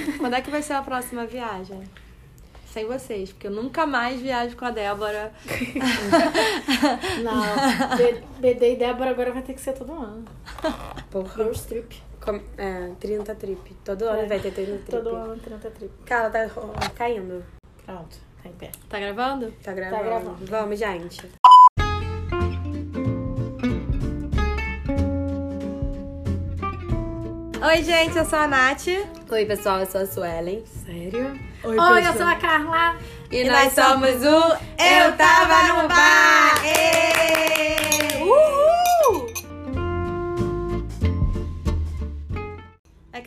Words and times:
Quando 0.18 0.34
é 0.34 0.40
que 0.40 0.50
vai 0.50 0.62
ser 0.62 0.74
a 0.74 0.82
próxima 0.82 1.26
viagem? 1.26 1.82
Sem 2.66 2.86
vocês, 2.86 3.32
porque 3.32 3.46
eu 3.46 3.50
nunca 3.50 3.86
mais 3.86 4.20
viajo 4.20 4.54
com 4.56 4.64
a 4.66 4.70
Débora. 4.70 5.32
Não, 7.22 7.42
BD 8.40 8.72
e 8.74 8.76
Débora 8.76 9.10
agora 9.10 9.32
vai 9.32 9.42
ter 9.42 9.54
que 9.54 9.60
ser 9.60 9.72
todo 9.72 9.92
ano. 9.92 10.24
Porra. 11.10 11.34
Girls 11.34 11.66
Trip. 11.66 12.02
Com- 12.20 12.40
É, 12.58 12.90
30 13.00 13.34
trip. 13.36 13.74
Todo 13.84 14.02
ano 14.04 14.28
vai 14.28 14.38
ter 14.38 14.52
30 14.52 14.70
trip. 14.72 14.90
Todo 14.90 15.16
ano, 15.16 15.36
30 15.38 15.70
trip. 15.70 15.92
Cara, 16.04 16.28
tá 16.30 16.50
ó, 16.56 16.90
caindo. 16.94 17.42
Pronto, 17.86 18.18
tá 18.42 18.48
em 18.48 18.52
pé. 18.52 18.70
Tá 18.88 18.98
gravando? 19.00 19.50
Tá 19.62 19.72
gravando. 19.72 20.04
gravando. 20.04 20.46
Vamos, 20.46 20.78
gente. 20.78 21.22
Oi, 27.68 27.82
gente, 27.84 28.16
eu 28.16 28.24
sou 28.24 28.38
a 28.38 28.46
Nath. 28.48 28.86
Oi, 29.30 29.44
pessoal, 29.44 29.80
eu 29.80 29.86
sou 29.86 30.00
a 30.00 30.06
Suelen. 30.06 30.64
Sério? 30.86 31.38
Oi, 31.62 31.78
Oi, 31.78 32.06
eu 32.06 32.12
sou 32.14 32.24
a 32.24 32.34
Carla. 32.36 32.96
E, 33.30 33.42
E 33.42 33.44
nós 33.44 33.74
somos 33.74 34.22
o 34.24 34.56
Eu 34.82 35.14
Tava 35.18 35.82
no 35.82 35.86
Bar! 35.86 36.64
Ê! 36.64 38.22
Uhul! 38.22 38.57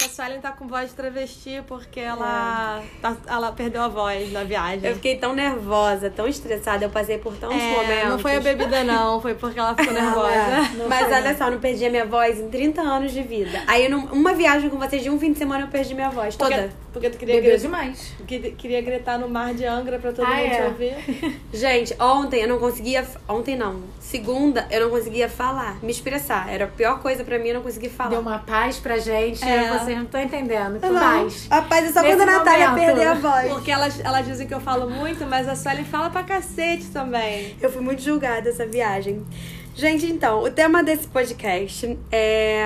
É 0.02 0.05
a 0.05 0.10
Suelen 0.10 0.41
tá 0.41 0.52
com 0.52 0.68
voz 0.68 0.90
de 0.90 0.96
travesti 0.96 1.62
porque 1.68 2.00
ela, 2.00 2.82
tá- 3.02 3.16
ela 3.28 3.52
perdeu 3.52 3.82
a 3.82 3.88
voz 3.88 4.32
na 4.32 4.44
viagem. 4.44 4.90
Eu 4.90 4.96
fiquei 4.96 5.16
tão 5.18 5.34
nervosa, 5.34 6.10
tão 6.10 6.27
estressada, 6.27 6.84
eu 6.86 6.90
passei 6.90 7.18
por 7.18 7.36
tantos 7.38 7.58
É, 7.62 7.72
momentos. 7.76 8.10
não 8.10 8.20
foi 8.20 8.36
a 8.36 8.40
bebida, 8.40 8.84
não, 8.84 9.22
foi 9.22 9.36
porque 9.36 9.60
ela 9.60 9.76
ficou 9.76 9.94
nervosa. 9.94 10.32
Não 10.77 10.88
Mas 10.88 11.05
foi, 11.08 11.14
olha 11.14 11.38
só, 11.38 11.50
não 11.52 11.60
perdi 11.60 11.86
a 11.86 11.90
minha 11.90 12.05
voz 12.05 12.40
em 12.40 12.50
30 12.50 12.82
anos 12.82 13.12
de 13.12 13.22
vida. 13.22 13.62
Aí, 13.68 13.88
num- 13.90 14.05
uma 14.12 14.34
viagem 14.34 14.70
com 14.70 14.77
vocês 14.77 15.04
de 15.04 15.10
um 15.10 15.20
fim 15.20 15.32
de 15.34 15.38
semana, 15.38 15.66
eu 15.66 15.68
perdi 15.68 15.94
minha 15.94 16.10
voz 16.10 16.36
toda. 16.36 16.70
Porque, 16.94 17.09
tu 17.09 17.18
queria, 17.18 17.36
Bebeu 17.36 17.52
gritar, 17.52 17.62
demais. 17.68 18.13
queria 18.58 18.81
gritar 18.81 19.18
no 19.18 19.30
mar 19.30 19.54
de 19.54 19.66
Angra 19.66 19.98
pra 19.98 20.12
todo 20.12 20.26
Ah, 20.26 20.35
mundo 20.35 20.49
te 20.49 20.55
é? 20.55 20.65
ouvir. 20.65 21.41
Gente, 21.54 21.96
ontem 22.02 22.41
eu 22.41 22.48
não 22.49 22.60
conseguia. 22.60 23.07
Ontem 23.29 23.55
não. 23.55 23.82
Segunda, 23.99 24.68
eu 24.70 24.82
não 24.82 24.90
conseguia 24.90 25.30
falar, 25.30 25.82
me 25.82 25.90
expressar. 25.90 26.49
Era 26.52 26.65
a 26.65 26.68
pior 26.68 26.99
coisa 27.02 27.24
pra 27.24 27.40
mim, 27.40 27.48
eu 27.49 27.54
não 27.55 27.62
conseguia 27.62 27.90
falar. 27.90 28.10
Deu 28.10 28.20
uma 28.20 28.40
paz 28.40 28.77
pra 28.77 28.98
gente. 28.98 29.41
É. 29.41 29.70
Vocês 29.80 29.96
não 29.96 30.04
estão 30.04 30.21
entendendo. 30.21 30.82
Que 30.82 30.90
Não, 30.90 30.99
paz. 30.99 31.48
A 31.49 31.62
paz 31.62 31.85
é 31.85 31.91
só 31.93 32.02
Nesse 32.02 32.18
quando 32.18 32.27
a 32.30 32.38
Natália 32.38 32.70
momento. 32.71 32.85
perder 32.88 33.08
a 33.08 33.13
voz. 33.13 33.54
Porque 33.54 33.71
elas, 33.71 33.99
elas 34.04 34.26
dizem 34.26 34.46
que 34.48 34.54
eu 34.54 34.60
falo 34.60 34.90
muito, 34.90 35.26
mas 35.26 35.48
a 35.48 35.55
Suelen 35.55 35.85
fala 35.85 36.10
pra 36.10 36.24
cacete 36.24 36.87
também. 36.87 37.55
Eu 37.62 37.71
fui 37.71 37.82
muito 37.82 38.02
julgada 38.02 38.49
essa 38.49 38.65
viagem. 38.65 39.26
Gente, 39.74 40.05
então, 40.08 40.43
o 40.43 40.52
tema 40.52 40.84
desse 40.84 41.08
podcast 41.08 41.98
é 42.12 42.62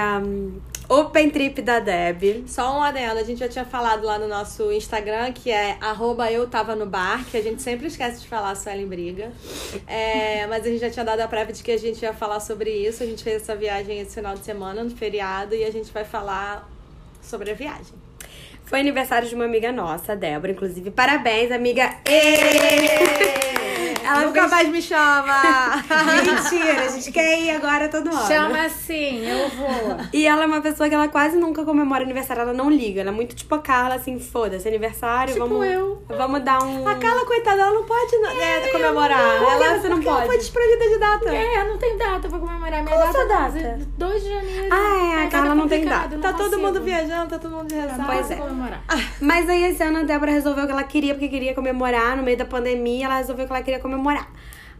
Open 0.88 1.30
Trip 1.30 1.62
da 1.62 1.80
Deb. 1.80 2.46
Só 2.48 2.78
um 2.78 2.82
adendo, 2.82 3.20
a 3.20 3.24
gente 3.24 3.40
já 3.40 3.50
tinha 3.50 3.66
falado 3.66 4.06
lá 4.06 4.20
no 4.20 4.28
nosso 4.28 4.72
Instagram, 4.72 5.32
que 5.32 5.50
é 5.52 5.78
arroba 5.82 6.32
eu 6.32 6.48
tava 6.48 6.76
no 6.76 6.86
bar, 6.86 7.26
que 7.26 7.38
a 7.38 7.42
gente 7.42 7.62
sempre 7.62 7.88
esquece 7.88 8.22
de 8.22 8.28
falar 8.28 8.56
Suelen 8.56 8.88
Briga. 8.88 9.32
É, 9.88 10.46
mas 10.48 10.66
a 10.66 10.70
gente 10.70 10.80
já 10.80 10.90
tinha 10.90 11.06
dado 11.06 11.22
a 11.22 11.28
prévia 11.28 11.54
de 11.54 11.64
que 11.64 11.72
a 11.72 11.78
gente 11.78 12.02
ia 12.02 12.14
falar 12.14 12.40
sobre 12.40 12.70
isso. 12.70 13.02
A 13.02 13.06
gente 13.06 13.24
fez 13.24 13.42
essa 13.42 13.56
viagem 13.56 14.00
esse 14.00 14.16
final 14.16 14.36
de 14.36 14.44
semana, 14.44 14.84
no 14.84 14.92
feriado, 14.92 15.56
e 15.56 15.64
a 15.64 15.72
gente 15.72 15.92
vai 15.92 16.06
falar 16.06 16.70
sobre 17.22 17.52
a 17.52 17.54
viagem. 17.54 17.94
Foi 18.66 18.80
aniversário 18.80 19.28
de 19.28 19.36
uma 19.36 19.46
amiga 19.46 19.72
nossa, 19.72 20.14
a 20.14 20.16
Débora, 20.16 20.52
inclusive. 20.52 20.92
Parabéns, 20.92 21.52
amiga. 21.52 21.98
Ê! 22.06 23.65
Ela 24.06 24.22
Nunca 24.22 24.40
fez- 24.42 24.52
mais 24.52 24.70
me 24.70 24.82
chama! 24.82 25.42
Mentira, 26.26 26.82
a 26.86 26.88
gente 26.90 27.12
quer 27.12 27.40
ir 27.40 27.52
agora 27.52 27.88
todo 27.90 28.10
ano. 28.10 28.28
Chama 28.28 28.66
assim, 28.66 29.26
eu 29.28 29.50
vou. 29.50 29.98
E 30.14 30.26
ela 30.28 30.44
é 30.44 30.46
uma 30.46 30.62
pessoa 30.62 30.88
que 30.88 30.96
ela 30.96 31.08
quase 31.08 31.38
nunca 31.38 31.64
comemora 31.64 32.04
aniversário, 32.04 32.42
ela 32.44 32.54
não 32.54 32.70
liga. 32.70 33.02
Ela 33.02 33.10
é 33.10 33.14
muito 33.14 33.36
tipo 33.36 33.54
a 33.56 33.60
Carla, 33.60 33.96
assim, 33.96 34.20
foda-se, 34.20 34.68
aniversário, 34.68 35.34
Tipo 35.34 35.48
vamos. 35.48 35.66
eu. 35.68 36.04
Vamos 36.10 36.42
dar 36.44 36.62
um. 36.64 36.88
A 36.88 36.96
Carla, 36.96 37.26
coitada, 37.26 37.62
ela 37.62 37.72
não 37.74 37.84
pode 37.84 38.18
né, 38.18 38.68
comemorar. 38.72 39.40
Por 39.40 39.58
que 39.58 39.64
ela, 39.64 39.80
você 39.80 39.90
não 39.90 39.96
porque 39.98 40.08
ela 40.10 40.18
pode? 40.18 40.28
foi 40.30 40.38
desprovida 40.38 40.90
de 40.90 40.98
data. 40.98 41.36
É, 41.36 41.64
não 41.68 41.78
tem 41.78 41.98
data 41.98 42.30
pra 42.30 42.40
comemorar 42.40 42.84
minha 42.84 42.96
Qual 42.96 43.00
data. 43.00 43.12
sua 43.14 43.26
data? 43.26 43.80
2 43.98 44.24
de 44.24 44.30
janeiro. 44.30 44.68
Ah, 44.72 45.16
é, 45.22 45.24
a 45.26 45.30
Carla 45.30 45.50
tá 45.50 45.56
não 45.56 45.68
tem 45.68 45.86
data. 45.86 46.10
não 46.16 46.22
Tá 46.22 46.34
todo 46.34 46.60
mundo 46.60 46.82
viajando, 46.82 47.30
tá 47.30 47.40
todo 47.40 47.52
mundo 47.52 47.68
de 47.68 47.76
Não 47.76 47.82
ressaca. 47.84 48.04
Pois 48.06 48.32
é. 48.32 48.36
comemorar. 48.36 48.82
Mas 49.22 49.50
aí 49.50 49.64
esse 49.66 49.84
ano 49.84 50.00
a 50.00 50.04
Débora 50.04 50.32
resolveu 50.32 50.66
que 50.66 50.72
ela 50.72 50.84
queria, 50.84 51.14
porque 51.14 51.28
queria 51.28 51.54
comemorar 51.54 52.16
no 52.18 52.24
meio 52.24 52.38
da 52.38 52.46
pandemia, 52.46 53.06
ela 53.06 53.18
resolveu 53.18 53.46
que 53.46 53.52
ela 53.52 53.62
queria 53.62 53.80
comemorar. 53.80 53.95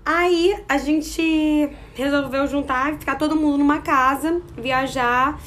Aí 0.06 0.56
a 0.70 0.78
gente 0.78 1.70
resolveu 1.96 2.48
juntar, 2.48 2.94
ficar 2.94 3.16
todo 3.16 3.36
mundo 3.36 3.58
numa 3.58 3.80
casa, 3.80 4.40
viajar. 4.56 5.40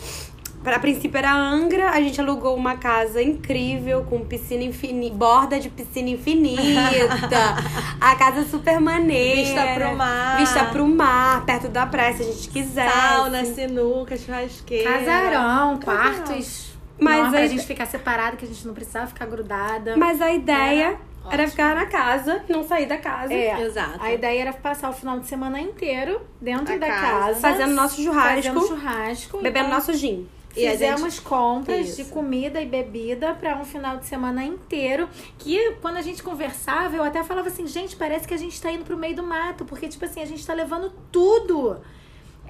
Pra 0.65 0.75
a 0.77 0.79
princípio 0.81 1.17
era 1.17 1.33
Angra, 1.33 1.91
a 1.91 2.01
gente 2.01 2.21
alugou 2.21 2.57
uma 2.57 2.77
casa 2.77 3.23
incrível, 3.23 4.05
com 4.11 4.25
piscina 4.25 4.65
infinita, 4.65 5.15
borda 5.15 5.61
de 5.61 5.71
piscina 5.71 6.09
infinita. 6.11 7.39
a 8.01 8.17
casa 8.17 8.45
super 8.45 8.81
maneira. 8.81 9.41
Vista 9.41 9.75
pro 9.75 9.97
mar. 9.97 10.37
Vista 10.39 10.65
pro 10.65 10.89
mar, 10.89 11.47
perto 11.47 11.69
da 11.69 11.87
praia, 11.87 12.17
se 12.17 12.23
a 12.23 12.27
gente 12.27 12.49
quiser. 12.49 12.91
Sauna, 12.91 13.45
sinuca, 13.45 14.17
churrasqueira. 14.17 14.91
Casarão, 14.99 15.79
Casarão. 15.79 15.79
quartos. 15.79 16.69
Mas 17.01 17.29
pra 17.29 17.39
aí- 17.39 17.49
gente 17.49 17.65
ficar 17.65 17.87
separada, 17.87 18.37
que 18.37 18.45
a 18.45 18.49
gente 18.49 18.67
não 18.67 18.75
precisava 18.75 19.07
ficar 19.07 19.27
grudada. 19.27 19.97
Mas 19.97 20.21
a 20.21 20.33
ideia 20.33 20.99
Era 21.31 21.35
era 21.35 21.43
ótimo. 21.43 21.51
ficar 21.51 21.75
na 21.75 21.87
casa, 21.87 22.45
não 22.49 22.63
sair 22.63 22.87
da 22.87 22.99
casa. 22.99 23.33
É, 23.33 23.61
Exato. 23.63 23.99
A 24.03 24.13
ideia 24.13 24.41
era 24.43 24.53
passar 24.53 24.91
o 24.91 24.93
final 24.93 25.19
de 25.21 25.27
semana 25.27 25.61
inteiro 25.61 26.21
dentro 26.41 26.75
A 26.75 26.79
da 26.79 26.87
casa. 26.87 27.01
casa. 27.01 27.41
Fazendo 27.41 27.75
nosso 27.75 28.03
churrasco. 28.03 28.43
Fazendo 28.43 28.67
churrasco. 28.67 29.39
Bebendo 29.39 29.67
Então, 29.67 29.79
nosso 29.79 29.95
gin. 29.95 30.29
E 30.57 30.69
Fizemos 30.71 31.21
compras 31.21 31.89
Isso. 31.91 32.03
de 32.03 32.11
comida 32.11 32.61
e 32.61 32.67
bebida 32.67 33.33
para 33.35 33.57
um 33.57 33.65
final 33.65 33.99
de 33.99 34.07
semana 34.07 34.45
inteiro. 34.45 35.09
Que 35.39 35.73
quando 35.81 35.99
a 35.99 36.03
gente 36.03 36.23
conversava, 36.23 36.97
eu 36.97 37.05
até 37.05 37.23
falava 37.23 37.49
assim, 37.49 37.67
gente, 37.67 37.95
parece 37.95 38.27
que 38.27 38.35
a 38.35 38.39
gente 38.39 38.61
tá 38.61 38.71
indo 38.73 38.85
pro 38.85 38.97
meio 38.97 39.15
do 39.15 39.23
mato, 39.23 39.65
porque, 39.65 39.87
tipo 39.87 40.05
assim, 40.05 40.21
a 40.21 40.27
gente 40.27 40.45
tá 40.45 40.55
levando 40.55 40.91
tudo. 41.13 41.81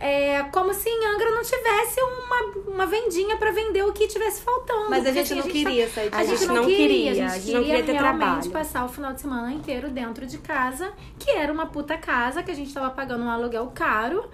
É 0.00 0.44
como 0.52 0.72
se 0.72 0.88
em 0.88 1.06
Angra 1.06 1.30
não 1.30 1.42
tivesse 1.42 2.00
uma, 2.00 2.72
uma 2.74 2.86
vendinha 2.86 3.36
para 3.36 3.50
vender 3.50 3.82
o 3.82 3.92
que 3.92 4.06
tivesse 4.06 4.42
faltando. 4.42 4.90
Mas 4.90 5.04
a 5.06 5.12
gente 5.12 5.34
não 5.34 5.42
queria 5.42 5.88
sair 5.88 6.08
de 6.08 6.14
a 6.14 6.18
casa. 6.18 6.36
gente 6.36 6.46
não 6.46 6.64
queria, 6.64 7.10
a 7.10 7.12
a 7.12 7.14
gente 7.14 7.40
gente 7.40 7.54
não 7.54 7.62
queria 7.62 7.76
queria 7.78 7.94
ter 7.94 8.00
realmente 8.00 8.20
trabalho. 8.20 8.50
passar 8.50 8.84
o 8.84 8.88
final 8.88 9.12
de 9.12 9.20
semana 9.20 9.52
inteiro 9.52 9.90
dentro 9.90 10.26
de 10.26 10.38
casa, 10.38 10.92
que 11.18 11.30
era 11.30 11.52
uma 11.52 11.66
puta 11.66 11.98
casa, 11.98 12.42
que 12.42 12.50
a 12.50 12.54
gente 12.54 12.72
tava 12.72 12.90
pagando 12.90 13.24
um 13.24 13.30
aluguel 13.30 13.66
caro 13.74 14.28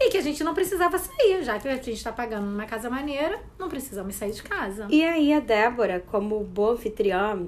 e 0.00 0.08
que 0.08 0.16
a 0.16 0.22
gente 0.22 0.42
não 0.42 0.54
precisava 0.54 0.96
sair, 0.96 1.42
já 1.42 1.58
que 1.58 1.68
a 1.68 1.76
gente 1.76 2.02
tá 2.02 2.10
pagando 2.10 2.46
numa 2.46 2.64
casa 2.64 2.88
maneira, 2.88 3.38
não 3.58 3.68
precisamos 3.68 4.14
sair 4.14 4.32
de 4.32 4.42
casa. 4.42 4.86
E 4.88 5.04
aí 5.04 5.32
a 5.32 5.40
Débora, 5.40 6.02
como 6.10 6.42
boa 6.42 6.72
anfitriã, 6.72 7.46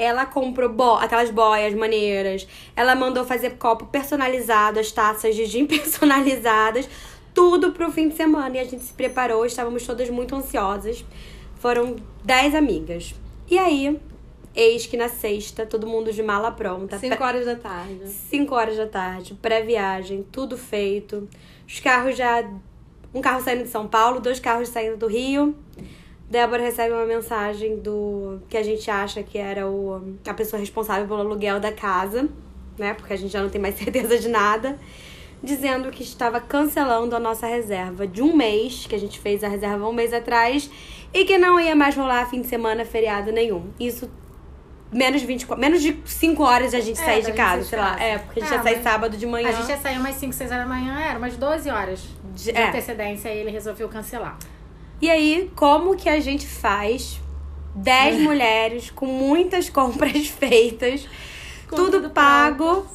ela 0.00 0.24
comprou 0.24 0.70
bo 0.70 0.94
aquelas 0.94 1.30
boias 1.30 1.74
maneiras. 1.74 2.48
Ela 2.74 2.94
mandou 2.94 3.22
fazer 3.22 3.58
copo 3.58 3.84
personalizado, 3.86 4.80
as 4.80 4.90
taças 4.90 5.36
de 5.36 5.44
gin 5.44 5.66
personalizadas. 5.68 6.88
Tudo 7.34 7.72
pro 7.72 7.92
fim 7.92 8.08
de 8.08 8.16
semana. 8.16 8.56
E 8.56 8.60
a 8.60 8.64
gente 8.64 8.82
se 8.82 8.94
preparou, 8.94 9.44
estávamos 9.44 9.86
todas 9.86 10.08
muito 10.08 10.34
ansiosas. 10.34 11.04
Foram 11.56 11.96
10 12.24 12.54
amigas. 12.54 13.14
E 13.46 13.58
aí, 13.58 14.00
eis 14.54 14.86
que 14.86 14.96
na 14.96 15.10
sexta, 15.10 15.66
todo 15.66 15.86
mundo 15.86 16.10
de 16.10 16.22
mala 16.22 16.50
pronta. 16.50 16.98
5 16.98 17.22
horas 17.22 17.44
da 17.44 17.56
tarde. 17.56 18.08
5 18.08 18.54
horas 18.54 18.76
da 18.78 18.86
tarde, 18.86 19.34
pré-viagem, 19.34 20.24
tudo 20.32 20.56
feito. 20.56 21.28
Os 21.68 21.78
carros 21.78 22.16
já. 22.16 22.42
Um 23.12 23.20
carro 23.20 23.42
saindo 23.42 23.64
de 23.64 23.68
São 23.68 23.86
Paulo, 23.86 24.20
dois 24.20 24.40
carros 24.40 24.68
saindo 24.68 24.96
do 24.96 25.08
Rio. 25.08 25.54
Débora 26.30 26.62
recebe 26.62 26.94
uma 26.94 27.04
mensagem 27.04 27.76
do 27.78 28.40
que 28.48 28.56
a 28.56 28.62
gente 28.62 28.88
acha 28.88 29.20
que 29.20 29.36
era 29.36 29.66
o, 29.68 30.14
a 30.24 30.32
pessoa 30.32 30.60
responsável 30.60 31.06
pelo 31.08 31.18
aluguel 31.20 31.58
da 31.58 31.72
casa, 31.72 32.28
né? 32.78 32.94
Porque 32.94 33.12
a 33.12 33.16
gente 33.16 33.32
já 33.32 33.42
não 33.42 33.48
tem 33.50 33.60
mais 33.60 33.74
certeza 33.82 34.16
de 34.16 34.28
nada. 34.28 34.78
Dizendo 35.42 35.90
que 35.90 36.02
estava 36.04 36.38
cancelando 36.38 37.16
a 37.16 37.18
nossa 37.18 37.46
reserva 37.46 38.06
de 38.06 38.22
um 38.22 38.36
mês, 38.36 38.86
que 38.86 38.94
a 38.94 38.98
gente 38.98 39.18
fez 39.18 39.42
a 39.42 39.48
reserva 39.48 39.88
um 39.88 39.92
mês 39.92 40.12
atrás, 40.12 40.70
e 41.12 41.24
que 41.24 41.36
não 41.38 41.58
ia 41.58 41.74
mais 41.74 41.96
rolar 41.96 42.28
fim 42.28 42.42
de 42.42 42.46
semana, 42.46 42.84
feriado 42.84 43.32
nenhum. 43.32 43.70
Isso 43.80 44.08
menos 44.92 45.20
de 45.20 45.26
24, 45.26 45.58
menos 45.60 45.80
de 45.82 45.98
5 46.04 46.42
horas 46.42 46.74
a 46.74 46.80
gente 46.80 47.00
É, 47.00 47.04
sair 47.04 47.24
de 47.24 47.32
casa, 47.32 47.62
de 47.62 47.68
sei 47.68 47.78
lá. 47.78 47.98
É, 48.00 48.18
porque 48.18 48.38
a 48.40 48.42
gente 48.44 48.52
É, 48.52 48.56
ia 48.56 48.62
sair 48.62 48.82
sábado 48.82 49.16
de 49.16 49.26
manhã. 49.26 49.48
A 49.48 49.52
gente 49.52 49.68
ia 49.68 49.78
sair 49.78 49.98
umas 49.98 50.14
5, 50.16 50.32
6 50.32 50.50
horas 50.52 50.62
da 50.64 50.68
manhã, 50.68 51.00
era 51.00 51.18
umas 51.18 51.36
12 51.36 51.70
horas 51.70 52.02
de 52.34 52.50
É. 52.50 52.68
antecedência 52.68 53.30
e 53.34 53.38
ele 53.38 53.50
resolveu 53.50 53.88
cancelar. 53.88 54.38
E 55.00 55.10
aí, 55.10 55.50
como 55.56 55.96
que 55.96 56.08
a 56.08 56.20
gente 56.20 56.46
faz 56.46 57.20
10 57.74 58.20
mulheres 58.22 58.90
com 58.90 59.06
muitas 59.06 59.70
compras 59.70 60.26
feitas, 60.26 61.06
tudo, 61.68 61.92
tudo 61.92 62.10
pago? 62.10 62.86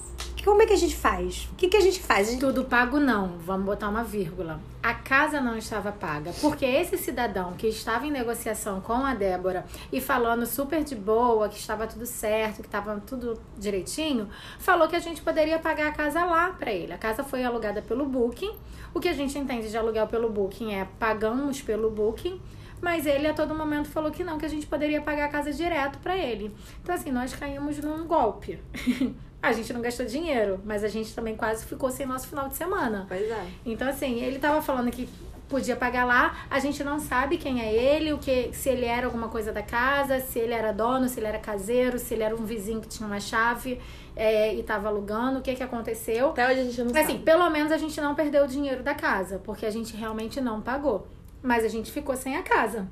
Como 0.46 0.62
é 0.62 0.68
que 0.68 0.74
a 0.74 0.78
gente 0.78 0.96
faz? 0.96 1.50
O 1.52 1.56
que, 1.56 1.68
que 1.68 1.76
a 1.76 1.82
gente 1.82 2.00
faz? 2.00 2.30
Gente- 2.30 2.40
Tudo 2.40 2.66
pago 2.66 3.00
não, 3.00 3.30
vamos 3.40 3.66
botar 3.66 3.90
uma 3.90 4.04
vírgula. 4.04 4.62
A 4.84 4.94
casa 4.94 5.42
não 5.42 5.58
estava 5.58 5.92
paga, 5.92 6.32
porque 6.40 6.64
esse 6.64 7.00
cidadão 7.00 7.54
que 7.54 7.66
estava 7.68 8.06
em 8.06 8.12
negociação 8.12 8.80
com 8.80 8.94
a 8.94 9.16
Débora 9.16 9.66
e 9.92 10.00
falando 10.00 10.46
super 10.46 10.84
de 10.84 10.96
boa, 10.96 11.50
que 11.50 11.58
estava 11.58 11.88
tudo 11.88 12.06
certo, 12.06 12.58
que 12.62 12.68
estava 12.68 13.02
tudo 13.08 13.40
direitinho, 13.58 14.30
falou 14.60 14.88
que 14.88 14.96
a 14.96 15.00
gente 15.00 15.20
poderia 15.24 15.58
pagar 15.58 15.88
a 15.88 15.92
casa 15.92 16.24
lá 16.24 16.52
para 16.52 16.72
ele. 16.72 16.94
A 16.94 16.98
casa 17.00 17.24
foi 17.24 17.44
alugada 17.44 17.82
pelo 17.82 18.06
Booking. 18.06 18.54
O 18.94 19.00
que 19.00 19.10
a 19.10 19.14
gente 19.14 19.36
entende 19.40 19.68
de 19.72 19.76
aluguel 19.76 20.06
pelo 20.06 20.30
Booking 20.30 20.76
é 20.76 20.88
pagamos 21.00 21.60
pelo 21.64 21.90
Booking, 21.90 22.40
mas 22.80 23.08
ele 23.08 23.28
a 23.28 23.34
todo 23.34 23.56
momento 23.56 23.90
falou 23.90 24.12
que 24.12 24.24
não, 24.24 24.38
que 24.38 24.46
a 24.46 24.50
gente 24.50 24.68
poderia 24.68 25.02
pagar 25.02 25.26
a 25.26 25.30
casa 25.30 25.52
direto 25.52 25.98
pra 25.98 26.16
ele. 26.16 26.56
Então, 26.84 26.94
assim, 26.94 27.12
nós 27.12 27.34
caímos 27.34 27.80
num 27.80 28.06
golpe. 28.06 28.60
a 29.48 29.54
gente 29.54 29.72
não 29.74 29.82
gastou 29.82 30.06
dinheiro, 30.06 30.60
mas 30.66 30.84
a 30.84 30.88
gente 30.88 31.14
também 31.14 31.36
quase 31.36 31.66
ficou 31.66 31.90
sem 31.90 32.06
nosso 32.06 32.28
final 32.28 32.48
de 32.48 32.56
semana. 32.56 33.06
Pois 33.08 33.30
é. 33.30 33.46
Então, 33.66 33.88
assim, 33.88 34.20
ele 34.22 34.40
tava 34.40 34.62
falando 34.62 34.92
que 34.92 35.08
podia 35.48 35.76
pagar 35.76 36.06
lá, 36.06 36.36
a 36.50 36.60
gente 36.60 36.84
não 36.84 37.00
sabe 37.00 37.38
quem 37.38 37.62
é 37.62 37.72
ele, 37.72 38.12
o 38.12 38.18
que, 38.18 38.50
se 38.52 38.68
ele 38.70 38.86
era 38.86 39.06
alguma 39.06 39.28
coisa 39.28 39.52
da 39.52 39.62
casa, 39.62 40.20
se 40.20 40.40
ele 40.40 40.54
era 40.54 40.72
dono, 40.72 41.08
se 41.08 41.20
ele 41.20 41.28
era 41.28 41.38
caseiro, 41.38 42.00
se 42.00 42.14
ele 42.16 42.24
era 42.24 42.36
um 42.36 42.44
vizinho 42.46 42.82
que 42.82 42.88
tinha 42.88 43.06
uma 43.06 43.20
chave 43.20 43.80
é, 44.16 44.56
e 44.56 44.64
tava 44.64 44.88
alugando, 44.88 45.40
o 45.40 45.42
que 45.42 45.54
que 45.54 45.62
aconteceu. 45.62 46.30
Até 46.30 46.48
hoje 46.50 46.60
a 46.62 46.64
gente 46.64 46.82
não 46.82 46.92
Assim, 47.00 47.14
sabe. 47.14 47.20
pelo 47.20 47.50
menos 47.52 47.72
a 47.72 47.78
gente 47.78 48.00
não 48.02 48.16
perdeu 48.16 48.46
o 48.46 48.48
dinheiro 48.48 48.82
da 48.82 48.96
casa, 48.96 49.40
porque 49.44 49.66
a 49.68 49.72
gente 49.72 49.96
realmente 49.96 50.42
não 50.42 50.62
pagou. 50.62 51.08
Mas 51.44 51.64
a 51.64 51.68
gente 51.68 51.92
ficou 51.92 52.16
sem 52.18 52.36
a 52.38 52.42
casa. 52.42 52.88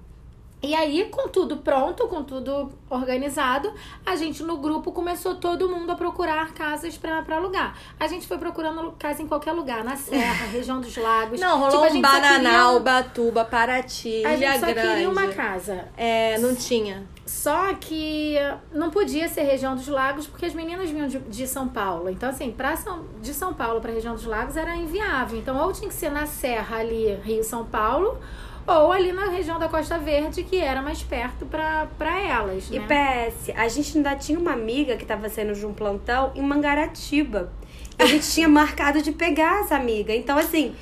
E 0.64 0.74
aí, 0.74 1.10
com 1.12 1.28
tudo 1.28 1.58
pronto, 1.58 2.08
com 2.08 2.24
tudo 2.24 2.72
organizado, 2.90 3.74
a 4.06 4.16
gente 4.16 4.42
no 4.44 4.56
grupo 4.58 4.94
começou 4.94 5.36
todo 5.36 5.68
mundo 5.68 5.92
a 5.92 5.96
procurar 5.96 6.54
casas 6.54 6.98
pra, 6.98 7.22
pra 7.22 7.36
alugar. 7.36 7.76
A 8.00 8.08
gente 8.08 8.26
foi 8.26 8.38
procurando 8.38 8.94
casa 8.98 9.22
em 9.22 9.28
qualquer 9.28 9.52
lugar, 9.52 9.84
na 9.84 9.98
Serra, 9.98 10.46
região 10.48 10.80
dos 10.80 10.96
lagos. 10.96 11.38
Não, 11.38 11.60
rolou 11.60 11.86
Tipo, 11.88 11.98
um 11.98 12.02
Bananal, 12.02 12.80
Batuba, 12.80 13.44
Paraty, 13.44 14.26
A 14.26 14.38
gente 14.38 14.60
só 14.62 14.66
Grande. 14.68 14.88
queria 14.88 15.10
uma 15.10 15.28
casa. 15.28 15.90
É, 15.98 16.38
não 16.40 16.56
tinha. 16.56 17.04
Só 17.26 17.74
que 17.74 18.36
não 18.72 18.90
podia 18.90 19.28
ser 19.28 19.44
região 19.44 19.76
dos 19.76 19.90
lagos 19.90 20.28
porque 20.28 20.46
as 20.46 20.54
meninas 20.54 20.90
vinham 20.90 21.08
de, 21.08 21.20
de 21.20 21.46
São 21.46 21.68
Paulo. 21.68 22.10
Então, 22.10 22.30
assim, 22.30 22.52
pra 22.52 22.78
São, 22.78 23.04
de 23.22 23.34
São 23.34 23.54
Paulo 23.54 23.82
pra 23.82 23.92
região 23.92 24.14
dos 24.16 24.24
lagos 24.26 24.56
era 24.56 24.74
inviável. 24.78 25.38
Então, 25.38 25.58
ou 25.58 25.74
tinha 25.74 25.90
que 25.90 25.96
ser 25.96 26.10
na 26.10 26.26
Serra 26.26 26.78
ali, 26.78 27.20
Rio-São 27.24 27.66
Paulo, 27.66 28.18
ou 28.66 28.92
ali 28.92 29.12
na 29.12 29.26
região 29.30 29.60
da 29.60 29.68
Costa 29.68 29.98
Verde, 29.98 30.44
que 30.44 30.58
era 30.58 30.82
mais 30.82 31.02
perto 31.04 31.46
pra, 31.46 31.88
pra 31.98 32.20
elas, 32.20 32.70
E 32.72 32.80
né? 32.80 32.86
PS, 32.88 33.52
a 33.56 33.68
gente 33.68 33.98
ainda 33.98 34.16
tinha 34.16 34.40
uma 34.40 34.54
amiga 34.54 34.96
que 34.98 35.06
tava 35.06 35.28
saindo 35.30 35.54
de 35.54 35.66
um 35.66 35.74
plantão 35.74 36.32
em 36.36 36.42
Mangaratiba. 36.42 37.52
A 37.98 38.06
gente 38.06 38.30
tinha 38.32 38.48
marcado 38.50 39.02
de 39.02 39.12
pegar 39.12 39.62
essa 39.62 39.76
amiga. 39.76 40.14
Então, 40.16 40.38
assim, 40.38 40.76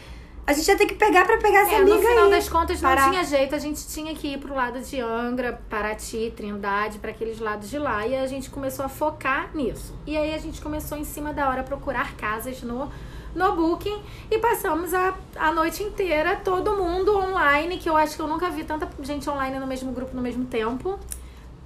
a 0.46 0.54
gente 0.54 0.68
ia 0.68 0.78
ter 0.78 0.86
que 0.86 0.96
pegar 0.96 1.26
pra 1.26 1.38
pegar 1.38 1.62
essa 1.62 1.74
É, 1.74 1.78
amiga 1.78 1.96
no 1.98 2.02
final 2.02 2.26
aí. 2.26 2.32
das 2.32 2.50
contas 2.50 2.82
não 2.82 2.90
Parar. 2.90 3.10
tinha 3.10 3.24
jeito, 3.24 3.54
a 3.56 3.60
gente 3.60 3.88
tinha 3.88 4.14
que 4.16 4.28
ir 4.34 4.38
pro 4.40 4.54
lado 4.56 4.80
de 4.80 5.00
Angra, 5.00 5.60
Paraty, 5.70 6.34
Trindade, 6.36 7.00
pra 7.00 7.12
aqueles 7.12 7.40
lados 7.40 7.70
de 7.70 7.78
lá. 7.80 8.06
E 8.08 8.16
a 8.16 8.28
gente 8.28 8.50
começou 8.50 8.86
a 8.86 8.90
focar 8.90 9.50
nisso. 9.56 9.94
E 10.06 10.18
aí 10.18 10.34
a 10.34 10.38
gente 10.38 10.62
começou 10.62 10.98
em 10.98 11.04
cima 11.04 11.34
da 11.34 11.50
hora 11.50 11.62
a 11.62 11.64
procurar 11.64 12.16
casas 12.16 12.62
no, 12.64 12.92
no 13.36 13.56
Booking 13.56 14.02
e 14.30 14.38
passamos 14.38 14.94
a, 14.94 15.14
a 15.36 15.52
noite 15.52 15.84
inteira, 15.84 16.36
todo 16.36 16.76
mundo 16.76 17.16
online, 17.18 17.78
que 17.78 17.90
eu 17.90 17.96
acho 17.96 18.16
que 18.16 18.22
eu 18.22 18.28
nunca 18.28 18.50
vi 18.50 18.64
tanta 18.64 18.88
gente 19.02 19.30
online 19.30 19.60
no 19.60 19.68
mesmo 19.68 19.92
grupo 19.92 20.16
no 20.16 20.22
mesmo 20.22 20.46
tempo. 20.46 21.00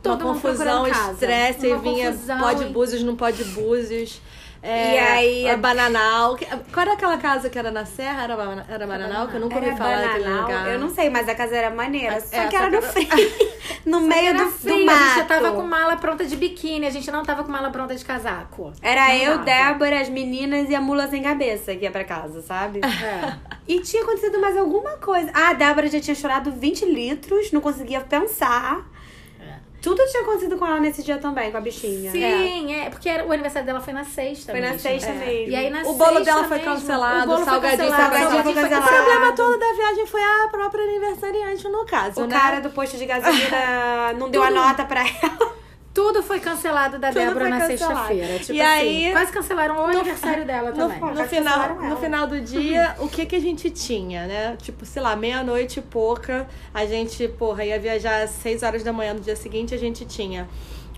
Todo 0.01 0.21
uma 0.21 0.33
mundo 0.33 0.41
confusão, 0.41 0.87
estresse, 0.87 1.75
vinha 1.77 2.11
confusão 2.11 2.39
pode 2.39 2.65
búzios, 2.65 3.03
não 3.03 3.15
pode 3.15 3.43
búzios. 3.45 4.21
É, 4.67 4.95
E 4.95 4.97
aí, 4.97 5.49
a 5.49 5.57
Bananal. 5.57 6.35
Qual 6.73 6.81
era 6.85 6.93
aquela 6.93 7.17
casa 7.17 7.49
que 7.51 7.59
era 7.59 7.69
na 7.69 7.85
Serra? 7.85 8.23
Era, 8.23 8.65
era 8.67 8.87
Bananal? 8.87 9.27
Que 9.27 9.35
eu 9.35 9.39
nunca 9.41 9.55
ouvi 9.55 9.67
Era 9.67 9.77
falar 9.77 10.01
daquele 10.01 10.27
lugar. 10.29 10.67
eu 10.69 10.79
não 10.79 10.89
sei, 10.89 11.09
mas 11.09 11.29
a 11.29 11.35
casa 11.35 11.55
era 11.55 11.69
maneira. 11.69 12.19
Só 12.19 12.35
É, 12.35 12.47
que 12.47 12.55
era 12.55 12.69
no 12.71 12.81
frio. 12.81 13.07
no 13.85 14.01
meio 14.01 14.35
do, 14.35 14.49
frio, 14.49 14.79
do 14.79 14.85
mato. 14.85 14.97
A 14.97 15.03
gente 15.05 15.15
já 15.17 15.25
tava 15.25 15.51
com 15.51 15.61
mala 15.61 15.95
pronta 15.97 16.25
de 16.25 16.35
biquíni, 16.35 16.87
a 16.87 16.89
gente 16.89 17.11
não 17.11 17.23
tava 17.23 17.43
com 17.43 17.51
mala 17.51 17.69
pronta 17.69 17.95
de 17.95 18.03
casaco. 18.03 18.73
Era 18.81 19.07
Não 19.09 19.15
eu, 19.15 19.37
dava. 19.37 19.45
Débora, 19.45 20.01
as 20.01 20.09
meninas 20.09 20.67
e 20.69 20.75
a 20.75 20.81
mula 20.81 21.07
sem 21.07 21.21
cabeça 21.21 21.75
que 21.75 21.83
ia 21.83 21.91
pra 21.91 22.03
casa, 22.03 22.41
sabe? 22.41 22.79
É. 22.83 23.35
E 23.67 23.79
tinha 23.81 24.01
acontecido 24.01 24.39
mais 24.39 24.57
alguma 24.57 24.91
coisa. 24.97 25.29
Ah, 25.33 25.49
a 25.49 25.53
Débora 25.53 25.87
já 25.87 25.99
tinha 25.99 26.15
chorado 26.15 26.51
20 26.51 26.85
litros, 26.85 27.51
não 27.51 27.61
conseguia 27.61 28.01
pensar. 28.01 28.83
Tudo 29.85 30.01
tinha 30.11 30.23
acontecido 30.23 30.57
com 30.57 30.65
ela 30.65 30.79
nesse 30.79 31.03
dia 31.03 31.17
também, 31.19 31.51
com 31.51 31.57
a 31.57 31.61
bichinha. 31.61 32.11
Sim, 32.11 32.73
é. 32.73 32.89
porque 32.89 33.07
era- 33.07 33.23
o 33.25 33.31
aniversário 33.31 33.65
dela 33.67 33.79
foi 33.79 33.93
na 33.93 34.03
sexta. 34.03 34.51
Foi 34.51 34.59
na 34.59 34.77
sexta 34.79 35.11
É. 35.11 35.13
mesmo. 35.13 35.51
E 35.51 35.55
aí 35.55 35.69
na 35.69 35.81
O 35.83 35.93
bolo 35.93 36.19
dela 36.21 36.43
foi 36.45 36.57
mesmo, 36.57 36.73
cancelado, 36.73 37.31
o 37.31 37.35
o 37.35 37.45
salgadinho 37.45 37.77
foi 37.77 37.87
cancelado. 37.99 38.13
salgadinho 38.15 38.43
foi 38.53 38.63
O 38.79 38.81
problema 38.81 39.31
todo 39.33 39.59
da 39.59 39.71
viagem 39.73 40.05
foi 40.07 40.21
a 40.23 40.47
própria 40.49 40.83
aniversariante, 40.83 41.67
no 41.69 41.85
caso, 41.85 42.21
O 42.21 42.27
né? 42.27 42.35
cara 42.39 42.59
do 42.61 42.69
posto 42.71 42.97
de 42.97 43.05
gasolina 43.05 44.13
não 44.17 44.29
deu 44.29 44.41
a 44.43 44.49
nota 44.49 44.83
pra 44.85 45.01
ela. 45.01 45.54
Tudo 45.95 46.21
foi 46.21 46.41
cancelado 46.41 46.99
da 46.99 47.07
Tudo 47.07 47.19
Débora 47.19 47.47
na 47.49 47.65
sexta-feira. 47.65 48.37
Tipo 48.39 48.51
E 48.53 48.61
assim, 48.61 49.05
aí- 49.05 49.11
quase 49.13 49.31
cancelaram 49.31 49.77
o 49.77 49.85
aniversário 49.85 50.45
dela 50.45 50.71
No, 50.71 50.75
também. 50.77 50.99
no 51.15 51.23
final, 51.25 51.75
no 51.75 51.97
final 51.97 52.27
do 52.27 52.41
dia, 52.41 52.95
o 52.99 53.07
que 53.07 53.25
que 53.25 53.35
a 53.35 53.39
gente 53.39 53.69
tinha, 53.69 54.27
né? 54.27 54.57
Tipo, 54.61 54.85
sei 54.85 55.01
lá, 55.01 55.15
meia-noite 55.15 55.79
e 55.79 55.81
pouca, 55.81 56.47
a 56.73 56.85
gente, 56.85 57.25
porra, 57.29 57.63
ia 57.63 57.79
viajar 57.79 58.23
às 58.23 58.31
6 58.31 58.61
horas 58.61 58.83
da 58.83 58.91
manhã 58.91 59.13
no 59.13 59.21
dia 59.21 59.37
seguinte, 59.37 59.73
a 59.73 59.77
gente 59.77 60.03
tinha 60.05 60.49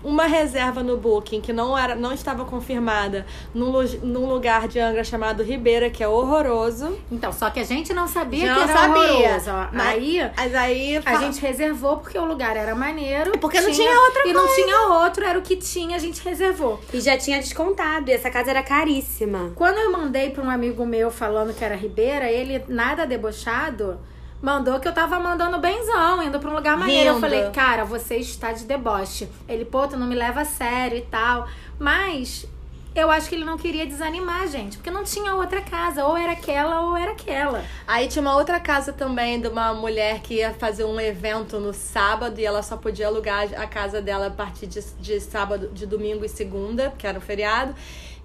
uma 0.02 0.26
reserva 0.26 0.82
no 0.82 0.96
Booking 0.96 1.40
que 1.40 1.52
não 1.52 1.76
era 1.76 1.94
não 1.94 2.12
estava 2.12 2.44
confirmada 2.44 3.26
num, 3.54 3.72
num 4.02 4.26
lugar 4.28 4.68
de 4.68 4.78
Angra 4.78 5.02
chamado 5.02 5.42
Ribeira, 5.42 5.90
que 5.90 6.02
é 6.02 6.08
horroroso. 6.08 6.98
Então, 7.10 7.32
só 7.32 7.50
que 7.50 7.60
a 7.60 7.64
gente 7.64 7.92
não 7.92 8.06
sabia 8.06 8.46
Já 8.46 8.54
que 8.54 8.60
era 8.62 8.72
sabia. 8.72 9.00
horroroso. 9.12 9.50
Mas- 9.72 9.88
Aí 9.88 10.30
Mas 10.36 10.54
aí 10.54 11.00
a 11.04 11.16
gente 11.16 11.40
reservou 11.40 11.96
porque 11.98 12.18
o 12.18 12.24
lugar 12.24 12.56
era 12.56 12.74
maneiro. 12.74 13.32
porque 13.38 13.60
não 13.60 13.70
tinha 13.70 14.00
outra 14.00 14.28
E 14.28 14.32
não 14.32 14.46
tinha 14.54 14.88
outro, 15.02 15.24
era 15.24 15.38
o 15.38 15.42
que 15.42 15.56
tinha, 15.56 15.96
a 15.96 15.98
gente 15.98 16.22
reservou. 16.22 16.80
E 16.92 17.00
já 17.00 17.16
tinha 17.16 17.38
descontado, 17.38 18.10
e 18.10 18.12
essa 18.12 18.30
casa 18.30 18.50
era 18.50 18.62
caríssima. 18.62 19.52
Quando 19.54 19.78
eu 19.78 19.90
mandei 19.92 20.30
pra 20.30 20.42
um 20.44 20.50
amigo 20.50 20.84
meu 20.86 21.10
falando 21.10 21.54
que 21.54 21.64
era 21.64 21.74
Ribeira, 21.74 22.30
ele, 22.30 22.62
nada 22.68 23.06
debochado, 23.06 23.98
mandou 24.40 24.78
que 24.80 24.86
eu 24.86 24.92
tava 24.92 25.18
mandando 25.18 25.58
benzão, 25.58 26.22
indo 26.22 26.38
pra 26.38 26.50
um 26.50 26.54
lugar 26.54 26.76
maneiro. 26.76 27.10
Eu 27.10 27.14
Rindo. 27.14 27.20
falei, 27.20 27.50
cara, 27.50 27.84
você 27.84 28.16
está 28.16 28.52
de 28.52 28.64
deboche. 28.64 29.28
Ele, 29.48 29.64
pô, 29.64 29.86
tu 29.86 29.96
não 29.96 30.06
me 30.06 30.14
leva 30.14 30.42
a 30.42 30.44
sério 30.44 30.98
e 30.98 31.02
tal. 31.02 31.48
Mas 31.78 32.46
eu 32.94 33.10
acho 33.10 33.28
que 33.28 33.34
ele 33.34 33.44
não 33.44 33.56
queria 33.56 33.86
desanimar 33.86 34.42
a 34.42 34.46
gente, 34.46 34.76
porque 34.76 34.90
não 34.90 35.04
tinha 35.04 35.34
outra 35.34 35.60
casa. 35.60 36.04
Ou 36.04 36.16
era 36.16 36.32
aquela, 36.32 36.80
ou 36.82 36.96
era 36.96 37.12
aquela. 37.12 37.64
Aí 37.86 38.08
tinha 38.08 38.22
uma 38.22 38.34
outra 38.34 38.58
casa 38.58 38.92
também 38.92 39.40
de 39.40 39.48
uma 39.48 39.72
mulher 39.74 40.20
que 40.20 40.34
ia 40.34 40.52
fazer 40.52 40.84
um 40.84 41.00
evento 41.00 41.58
no 41.60 41.72
sábado 41.72 42.40
e 42.40 42.44
ela 42.44 42.62
só 42.62 42.76
podia 42.76 43.06
alugar 43.06 43.48
a 43.56 43.66
casa 43.66 44.00
dela 44.00 44.26
a 44.26 44.30
partir 44.30 44.66
de, 44.66 44.80
de 45.00 45.20
sábado, 45.20 45.68
de 45.72 45.86
domingo 45.86 46.24
e 46.24 46.28
segunda, 46.28 46.92
que 46.96 47.06
era 47.06 47.18
um 47.18 47.20
feriado. 47.20 47.74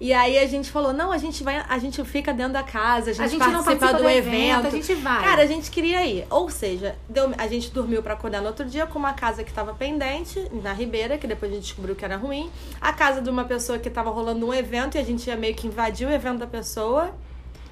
E 0.04 0.12
aí 0.12 0.38
a 0.38 0.46
gente 0.46 0.70
falou: 0.70 0.92
não, 0.92 1.10
a 1.10 1.16
gente 1.16 1.42
vai, 1.42 1.64
a 1.66 1.78
gente 1.78 2.04
fica 2.04 2.30
dentro 2.30 2.52
da 2.52 2.62
casa, 2.62 3.10
a 3.10 3.14
gente, 3.14 3.30
gente 3.30 3.38
não 3.38 3.64
participa 3.64 3.86
participa 3.86 3.92
do, 3.96 4.02
do 4.02 4.08
evento, 4.10 4.34
evento, 4.34 4.66
a 4.66 4.70
gente 4.70 4.94
vai. 4.96 5.22
Cara, 5.24 5.42
a 5.42 5.46
gente 5.46 5.70
queria 5.70 6.04
ir. 6.06 6.26
Ou 6.28 6.50
seja, 6.50 6.94
deu- 7.08 7.32
a 7.38 7.46
gente 7.48 7.70
dormiu 7.70 8.02
pra 8.02 8.12
acordar 8.12 8.42
no 8.42 8.48
outro 8.48 8.66
dia 8.66 8.86
com 8.86 8.98
uma 8.98 9.14
casa 9.14 9.42
que 9.42 9.50
tava 9.50 9.72
pendente, 9.72 10.46
na 10.62 10.74
Ribeira, 10.74 11.16
que 11.16 11.26
depois 11.26 11.50
a 11.50 11.54
gente 11.54 11.64
descobriu 11.64 11.96
que 11.96 12.04
era 12.04 12.16
ruim. 12.18 12.50
A 12.82 12.92
casa 12.92 13.22
de 13.22 13.30
uma 13.30 13.44
pessoa 13.44 13.78
que 13.78 13.88
tava 13.88 14.10
rolando 14.10 14.46
um 14.46 14.52
evento 14.52 14.96
e 14.96 15.00
a 15.00 15.02
gente 15.02 15.26
ia 15.26 15.36
meio 15.36 15.54
que 15.54 15.66
invadir 15.68 16.06
o 16.06 16.10
evento 16.12 16.40
da 16.40 16.46
pessoa. 16.46 17.10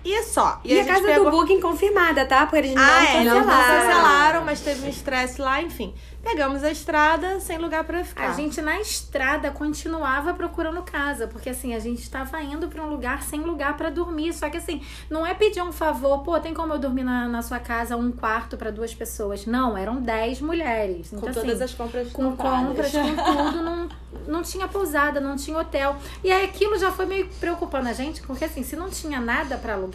E 0.05 0.23
só. 0.23 0.61
E, 0.65 0.73
a, 0.73 0.83
gente 0.83 0.89
casa 0.89 1.07
pegou- 1.07 1.25
do 1.25 1.31
Booking 1.31 1.61
confirmada, 1.61 2.25
tá? 2.27 2.47
Porque 2.47 2.57
eles 2.57 2.75
não 2.75 2.83
ah, 2.83 3.05
é, 3.05 3.13
cancelaram. 3.13 3.41
não 3.41 3.47
cancelaram, 3.47 4.45
mas 4.45 4.61
teve 4.61 4.87
um 4.87 4.89
estresse 4.89 5.41
lá, 5.41 5.63
enfim. 5.63 5.95
Pegamos 6.23 6.63
a 6.63 6.71
estrada 6.71 7.41
sem 7.41 7.59
lugar 7.59 7.83
pra 7.83 8.05
ficar. 8.05 8.31
A 8.31 8.33
gente 8.33 8.63
na 8.63 8.81
estrada 8.81 9.51
continuava 9.51 10.33
procurando 10.33 10.81
casa, 10.83 11.27
porque 11.27 11.51
assim, 11.51 11.75
a 11.75 11.81
gente 11.81 12.01
estava 12.01 12.41
indo 12.41 12.69
pra 12.69 12.81
um 12.85 12.89
lugar 12.89 13.25
sem 13.25 13.41
lugar 13.41 13.77
pra 13.77 13.91
dormir. 13.91 14.33
Só 14.33 14.49
que 14.49 14.57
assim, 14.57 14.81
não 15.11 15.27
é 15.27 15.35
pedir 15.35 15.61
um 15.63 15.73
favor, 15.73 16.21
pô, 16.21 16.39
tem 16.39 16.55
como 16.55 16.73
eu 16.73 16.79
dormir 16.79 17.03
na, 17.03 17.27
na 17.27 17.43
sua 17.43 17.59
casa 17.59 17.97
um 17.97 18.13
quarto 18.13 18.57
pra 18.57 18.71
duas 18.71 18.95
pessoas? 18.95 19.47
Não, 19.47 19.77
eram 19.77 20.01
dez 20.01 20.41
mulheres. 20.41 21.11
com 21.11 21.17
Então, 21.17 21.33
todas 21.33 21.55
assim, 21.55 21.65
as 21.65 21.75
compras 21.75 22.13
com 22.13 22.37
compras, 22.37 22.93
com 22.93 23.17
tudo, 23.35 23.63
não, 23.63 23.89
não 24.29 24.43
tinha 24.43 24.69
pousada, 24.69 25.21
não 25.21 25.35
tinha 25.35 25.59
hotel. 25.59 25.97
E 26.23 26.31
aí 26.31 26.45
aquilo 26.45 26.79
já 26.79 26.93
foi 26.93 27.05
meio 27.05 27.29
preocupando 27.41 27.89
a 27.89 27.93
gente, 27.93 28.23
porque 28.23 28.45
assim, 28.45 28.63
se 28.63 28.77
não 28.77 28.89
tinha 28.89 29.21
nada 29.21 29.57
pra 29.57 29.75
alugar, 29.75 29.92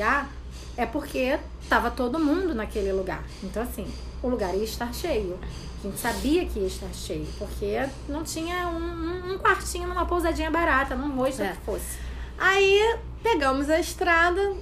é 0.76 0.86
porque 0.86 1.38
tava 1.70 1.90
todo 1.92 2.20
mundo 2.20 2.54
naquele 2.54 2.92
lugar. 2.92 3.24
Então, 3.44 3.64
assim, 3.64 3.88
o 4.22 4.28
lugar 4.30 4.54
ia 4.56 4.64
estar 4.64 4.94
cheio. 4.94 5.40
A 5.80 5.88
gente 5.88 6.00
sabia 6.00 6.46
que 6.46 6.60
ia 6.60 6.68
estar 6.68 6.92
cheio, 6.94 7.28
porque 7.38 7.86
não 8.10 8.24
tinha 8.24 8.68
um, 8.68 9.34
um- 9.34 9.38
quartinho 9.40 9.88
numa 9.88 10.06
pousadinha 10.06 10.50
barata, 10.50 10.96
num 10.96 11.16
rosto 11.16 11.42
É. 11.44 11.50
que 11.50 11.58
fosse. 11.66 11.98
Aí 12.38 12.98
pegamos 13.24 13.70
a 13.70 13.80
estrada. 13.80 14.54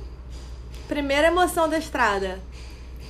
Primeira 0.87 1.27
emoção 1.27 1.67
da 1.67 1.77
estrada. 1.77 2.39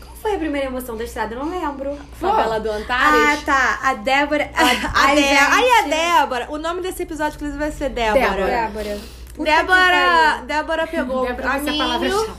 Qual 0.01 0.15
foi 0.15 0.35
a 0.35 0.37
primeira 0.37 0.67
emoção 0.67 0.95
da 0.95 1.03
estrada? 1.03 1.35
Eu 1.35 1.43
não 1.43 1.49
lembro. 1.51 1.97
Favela 2.19 2.59
do 2.59 2.71
Ah, 2.71 2.75
Antares. 2.77 3.43
tá. 3.43 3.79
A 3.83 3.93
Débora. 3.95 4.49
A, 4.53 4.61
a 4.61 5.07
Dé- 5.15 5.21
gente- 5.21 5.53
Aí 5.53 5.69
a 5.71 5.81
Débora. 6.21 6.47
O 6.51 6.57
nome 6.57 6.81
desse 6.81 7.03
episódio, 7.03 7.35
inclusive, 7.35 7.57
vai 7.59 7.71
ser 7.71 7.89
Débora. 7.89 8.21
Débora. 8.21 8.45
Débora. 8.47 8.99
Puta 9.35 9.51
Débora. 9.51 10.43
Débora 10.47 10.87
pegou 10.87 11.25
Débora 11.25 11.47
a 11.49 11.59
palavra-chave. 11.77 12.31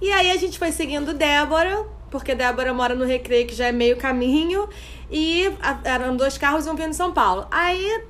E 0.00 0.10
aí 0.12 0.30
a 0.30 0.36
gente 0.36 0.58
foi 0.58 0.72
seguindo 0.72 1.12
Débora, 1.12 1.84
porque 2.10 2.34
Débora 2.34 2.72
mora 2.72 2.94
no 2.94 3.04
Recreio, 3.04 3.46
que 3.46 3.54
já 3.54 3.66
é 3.66 3.72
meio 3.72 3.96
caminho. 3.96 4.68
E 5.10 5.52
a- 5.60 5.78
eram 5.84 6.16
dois 6.16 6.38
carros 6.38 6.66
e 6.66 6.70
um 6.70 6.74
vindo 6.74 6.90
de 6.90 6.96
São 6.96 7.12
Paulo. 7.12 7.46
Aí 7.50 8.02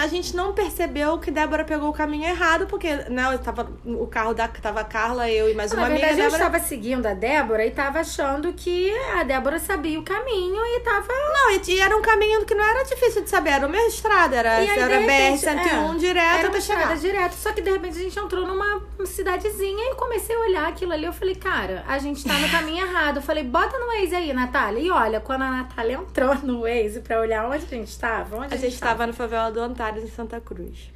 a 0.00 0.06
gente 0.06 0.34
não 0.36 0.52
percebeu 0.52 1.18
que 1.18 1.30
Débora 1.30 1.64
pegou 1.64 1.88
o 1.88 1.92
caminho 1.92 2.24
errado, 2.28 2.66
porque 2.66 2.94
né, 3.08 3.22
tava, 3.42 3.70
o 3.84 4.06
carro 4.06 4.34
da 4.34 4.46
tava 4.48 4.80
a 4.80 4.84
Carla, 4.84 5.30
eu 5.30 5.50
e 5.50 5.54
mais 5.54 5.72
Na 5.72 5.78
uma 5.78 5.86
amiga. 5.86 6.06
verdade, 6.06 6.22
eu 6.22 6.28
estava 6.28 6.58
seguindo 6.58 7.06
a 7.06 7.14
Débora 7.14 7.64
e 7.64 7.68
estava 7.68 8.00
achando 8.00 8.52
que 8.52 8.92
a 9.18 9.22
Débora 9.22 9.58
sabia 9.58 9.98
o 9.98 10.02
caminho 10.02 10.60
e 10.64 10.80
tava. 10.80 11.06
Não, 11.08 11.50
e- 11.52 11.62
e 11.72 11.80
era 11.80 11.96
um 11.96 12.02
caminho 12.02 12.44
que 12.44 12.54
não 12.54 12.64
era 12.64 12.84
difícil 12.84 13.22
de 13.22 13.30
saber, 13.30 13.50
era 13.50 13.66
uma 13.66 13.76
estrada, 13.86 14.36
era, 14.36 14.56
aí, 14.56 14.68
era 14.68 14.86
de 14.88 15.06
repente, 15.06 15.44
BR-101 15.46 15.94
é, 15.94 15.98
direto 15.98 16.38
Era 16.38 16.48
até 16.48 16.60
chegar. 16.60 16.96
direto. 16.96 17.32
Só 17.34 17.52
que 17.52 17.60
de 17.60 17.70
repente 17.70 17.98
a 17.98 18.02
gente 18.02 18.18
entrou 18.18 18.46
numa 18.46 18.82
cidadezinha 19.04 19.84
e 19.86 19.88
eu 19.90 19.96
comecei 19.96 20.34
a 20.36 20.40
olhar 20.40 20.68
aquilo 20.68 20.92
ali. 20.92 21.04
Eu 21.04 21.12
falei, 21.12 21.34
cara, 21.34 21.84
a 21.88 21.98
gente 21.98 22.24
tá 22.24 22.34
no 22.34 22.48
caminho 22.50 22.86
errado. 22.86 23.16
Eu 23.16 23.22
falei, 23.22 23.42
bota 23.44 23.78
no 23.78 23.86
Waze 23.86 24.14
aí, 24.14 24.32
Natália. 24.32 24.80
E 24.80 24.90
olha, 24.90 25.20
quando 25.20 25.42
a 25.42 25.50
Natália 25.50 25.94
entrou 25.94 26.34
no 26.42 26.60
Waze 26.62 27.00
pra 27.00 27.20
olhar 27.20 27.46
onde 27.46 27.64
a 27.64 27.68
gente 27.68 27.88
estava, 27.88 28.36
onde 28.36 28.54
A 28.54 28.56
gente 28.56 28.74
estava 28.74 29.06
no 29.06 29.12
favela 29.12 29.50
do 29.50 29.60
Antares, 29.86 30.04
em 30.04 30.08
Santa 30.08 30.40
Cruz. 30.40 30.90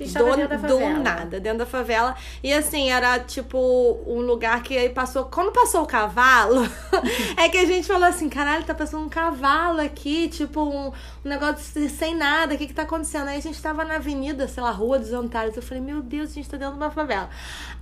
A 0.00 0.04
gente 0.04 0.12
tava 0.12 0.30
do, 0.30 0.36
dentro 0.36 0.58
da 0.58 0.68
do 0.68 0.78
favela. 0.78 0.98
nada, 1.00 1.40
dentro 1.40 1.58
da 1.58 1.66
favela. 1.66 2.16
E 2.40 2.52
assim, 2.52 2.88
era 2.88 3.18
tipo 3.18 3.58
um 4.06 4.20
lugar 4.20 4.62
que 4.62 4.78
aí 4.78 4.90
passou. 4.90 5.24
Quando 5.24 5.50
passou 5.50 5.82
o 5.82 5.86
cavalo, 5.86 6.62
é 7.36 7.48
que 7.48 7.58
a 7.58 7.64
gente 7.64 7.84
falou 7.84 8.04
assim: 8.04 8.28
caralho, 8.28 8.64
tá 8.64 8.74
passando 8.74 9.04
um 9.04 9.08
cavalo 9.08 9.80
aqui, 9.80 10.28
tipo 10.28 10.62
um, 10.62 10.92
um 11.24 11.28
negócio 11.28 11.88
sem 11.90 12.14
nada, 12.14 12.54
o 12.54 12.58
que 12.58 12.68
que 12.68 12.74
tá 12.74 12.82
acontecendo? 12.82 13.26
Aí 13.26 13.38
a 13.38 13.40
gente 13.40 13.60
tava 13.60 13.84
na 13.84 13.96
avenida, 13.96 14.46
sei 14.46 14.62
lá, 14.62 14.70
Rua 14.70 15.00
dos 15.00 15.12
Antares. 15.12 15.56
Eu 15.56 15.62
falei: 15.62 15.82
meu 15.82 16.00
Deus, 16.00 16.30
a 16.30 16.34
gente 16.34 16.48
tá 16.48 16.56
dentro 16.56 16.74
de 16.74 16.80
uma 16.80 16.92
favela. 16.92 17.28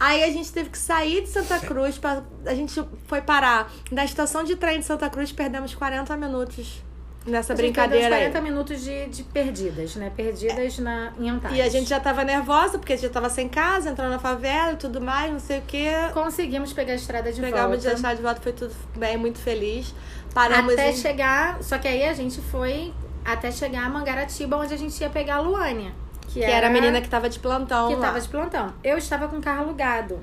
Aí 0.01 0.25
a 0.25 0.31
gente 0.31 0.51
teve 0.51 0.71
que 0.71 0.79
sair 0.79 1.21
de 1.21 1.29
Santa 1.29 1.61
Cruz, 1.61 1.99
pra, 1.99 2.23
a 2.47 2.55
gente 2.55 2.83
foi 3.07 3.21
parar 3.21 3.71
na 3.91 4.07
estação 4.07 4.43
de 4.43 4.57
trem 4.57 4.79
de 4.79 4.87
Santa 4.87 5.11
Cruz, 5.11 5.33
perdemos 5.33 5.75
40 5.75 6.17
minutos 6.17 6.86
nessa 7.27 7.53
A 7.53 7.57
gente 7.57 7.75
perdeu 7.75 7.99
uns 7.99 8.05
brincadeira. 8.05 8.17
aí. 8.17 8.31
40 8.31 8.41
minutos 8.41 8.81
de, 8.83 9.07
de 9.07 9.23
perdidas, 9.25 9.97
né? 9.97 10.13
Perdidas 10.17 10.79
na, 10.79 11.13
em 11.19 11.29
Antares. 11.31 11.57
E 11.57 11.61
a 11.61 11.69
gente 11.69 11.89
já 11.89 11.99
tava 12.01 12.25
nervosa, 12.25 12.79
porque 12.79 12.93
a 12.93 12.97
gente 12.97 13.07
já 13.07 13.13
tava 13.13 13.29
sem 13.29 13.49
casa, 13.49 13.91
entrando 13.91 14.11
na 14.11 14.19
favela 14.19 14.73
e 14.73 14.77
tudo 14.77 15.01
mais, 15.01 15.33
não 15.33 15.41
sei 15.41 15.59
o 15.59 15.63
quê. 15.63 15.91
Conseguimos 16.15 16.73
pegar 16.73 16.93
a 16.93 16.97
estrada 16.97 17.33
de 17.33 17.41
Pegamos 17.41 17.83
volta. 17.85 17.99
achar 17.99 18.15
de 18.17 18.23
volta, 18.23 18.41
foi 18.41 18.53
tudo 18.53 18.75
bem, 18.97 19.17
muito 19.17 19.39
feliz. 19.39 19.95
Paramos 20.33 20.73
Até 20.75 20.91
em... 20.91 20.97
chegar. 20.97 21.63
Só 21.63 21.79
que 21.79 21.89
aí 21.89 22.05
a 22.05 22.13
gente 22.13 22.41
foi 22.41 22.93
até 23.25 23.51
chegar 23.51 23.85
a 23.87 23.89
Mangaratiba, 23.89 24.57
onde 24.57 24.73
a 24.73 24.77
gente 24.77 25.01
ia 25.01 25.11
pegar 25.11 25.37
a 25.37 25.41
Luânia. 25.41 25.93
Que, 26.29 26.41
Que 26.41 26.45
era 26.45 26.67
a 26.67 26.71
menina 26.71 27.01
que 27.01 27.09
tava 27.09 27.29
de 27.29 27.39
plantão 27.39 27.89
que 27.89 27.95
lá. 27.95 28.01
tava 28.07 28.21
de 28.21 28.29
plantão. 28.29 28.73
Eu 28.85 28.99
estava 28.99 29.29
com 29.29 29.39
o 29.39 29.41
carro 29.43 29.63
alugado. 29.65 30.21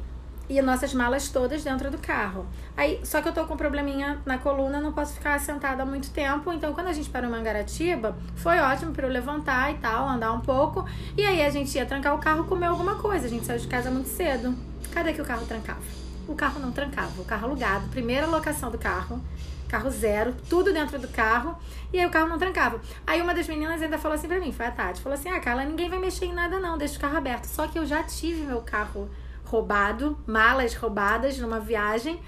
E 0.49 0.61
nossas 0.61 0.93
malas 0.93 1.29
todas 1.29 1.63
dentro 1.63 1.89
do 1.89 1.97
carro. 1.97 2.45
Aí, 2.75 2.99
só 3.03 3.21
que 3.21 3.29
eu 3.29 3.33
tô 3.33 3.45
com 3.45 3.53
um 3.53 3.57
probleminha 3.57 4.19
na 4.25 4.37
coluna, 4.37 4.79
não 4.81 4.91
posso 4.91 5.13
ficar 5.13 5.39
sentada 5.39 5.83
há 5.83 5.85
muito 5.85 6.09
tempo. 6.11 6.51
Então, 6.51 6.73
quando 6.73 6.87
a 6.87 6.93
gente 6.93 7.09
parou 7.09 7.29
em 7.29 7.31
Mangaratiba, 7.31 8.15
foi 8.35 8.59
ótimo 8.59 8.91
pra 8.91 9.07
eu 9.07 9.11
levantar 9.11 9.71
e 9.71 9.75
tal, 9.75 10.07
andar 10.07 10.33
um 10.33 10.41
pouco. 10.41 10.85
E 11.17 11.25
aí 11.25 11.41
a 11.41 11.49
gente 11.49 11.73
ia 11.77 11.85
trancar 11.85 12.13
o 12.13 12.19
carro 12.19 12.43
comer 12.43 12.65
alguma 12.65 12.95
coisa. 12.95 13.25
A 13.25 13.29
gente 13.29 13.45
saiu 13.45 13.59
de 13.59 13.67
casa 13.67 13.89
muito 13.89 14.09
cedo. 14.09 14.53
Cadê 14.91 15.13
que 15.13 15.21
o 15.21 15.25
carro 15.25 15.45
trancava? 15.45 15.81
O 16.27 16.35
carro 16.35 16.59
não 16.59 16.71
trancava. 16.71 17.21
O 17.21 17.25
carro 17.25 17.47
alugado, 17.47 17.87
primeira 17.87 18.27
locação 18.27 18.69
do 18.69 18.77
carro. 18.77 19.21
Carro 19.69 19.89
zero, 19.89 20.35
tudo 20.49 20.71
dentro 20.73 20.99
do 20.99 21.07
carro. 21.07 21.57
E 21.91 21.99
aí 21.99 22.05
o 22.05 22.09
carro 22.09 22.27
não 22.27 22.37
trancava. 22.37 22.79
Aí 23.07 23.21
uma 23.21 23.33
das 23.33 23.47
meninas 23.47 23.81
ainda 23.81 23.97
falou 23.97 24.15
assim 24.15 24.27
pra 24.27 24.39
mim, 24.39 24.51
foi 24.51 24.65
a 24.65 24.71
Tati, 24.71 25.01
falou 25.01 25.17
assim: 25.17 25.29
Ah, 25.29 25.39
Carla, 25.39 25.65
ninguém 25.65 25.89
vai 25.89 25.99
mexer 25.99 26.25
em 26.25 26.33
nada, 26.33 26.59
não, 26.59 26.77
deixa 26.77 26.97
o 26.97 26.99
carro 26.99 27.17
aberto. 27.17 27.45
Só 27.45 27.67
que 27.67 27.79
eu 27.79 27.85
já 27.85 28.03
tive 28.03 28.45
meu 28.45 28.61
carro 28.61 29.09
roubado, 29.53 30.17
malas 30.25 30.73
roubadas 30.73 31.37
numa 31.37 31.59
viagem. 31.59 32.19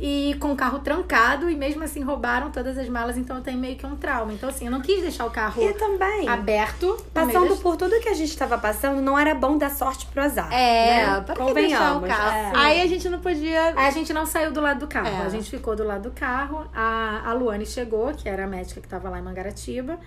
E 0.00 0.36
com 0.38 0.52
o 0.52 0.56
carro 0.56 0.78
trancado, 0.78 1.50
e 1.50 1.56
mesmo 1.56 1.82
assim 1.82 2.00
roubaram 2.04 2.52
todas 2.52 2.78
as 2.78 2.88
malas, 2.88 3.16
então 3.18 3.38
eu 3.38 3.42
tenho 3.42 3.58
meio 3.58 3.74
que 3.74 3.84
um 3.84 3.96
trauma. 3.96 4.32
Então, 4.32 4.48
assim, 4.48 4.66
eu 4.66 4.70
não 4.70 4.80
quis 4.80 5.00
deixar 5.02 5.26
o 5.26 5.30
carro 5.30 5.60
E 5.60 5.72
também, 5.72 6.28
aberto. 6.28 6.96
passando 7.12 7.48
das- 7.48 7.58
por 7.58 7.76
tudo 7.76 7.98
que 7.98 8.08
a 8.08 8.14
gente 8.14 8.36
tava 8.38 8.56
passando, 8.58 9.02
não 9.02 9.18
era 9.18 9.34
bom 9.34 9.58
dar 9.58 9.72
sorte 9.72 10.06
pro 10.06 10.22
azar. 10.22 10.52
É, 10.52 11.04
né? 11.04 11.20
para 11.22 11.34
que 11.44 11.52
deixar 11.52 11.96
o 11.96 12.00
carro. 12.02 12.36
É. 12.36 12.52
Aí 12.54 12.82
a 12.82 12.86
gente 12.86 13.08
não 13.08 13.18
podia... 13.18 13.70
Aí 13.76 13.88
a 13.88 13.90
gente 13.90 14.12
não 14.12 14.24
saiu 14.24 14.52
do 14.52 14.60
lado 14.60 14.78
do 14.78 14.86
carro. 14.86 15.08
É. 15.08 15.26
A 15.26 15.28
gente 15.30 15.50
ficou 15.50 15.74
do 15.74 15.82
lado 15.82 16.02
do 16.02 16.10
carro. 16.12 16.64
A, 16.72 17.22
a 17.28 17.32
Luane 17.32 17.66
chegou, 17.66 18.14
que 18.14 18.28
era 18.28 18.44
a 18.44 18.46
médica 18.46 18.80
que 18.80 18.86
tava 18.86 19.10
lá 19.10 19.18
em 19.18 19.22
Mangaratiba. 19.22 19.98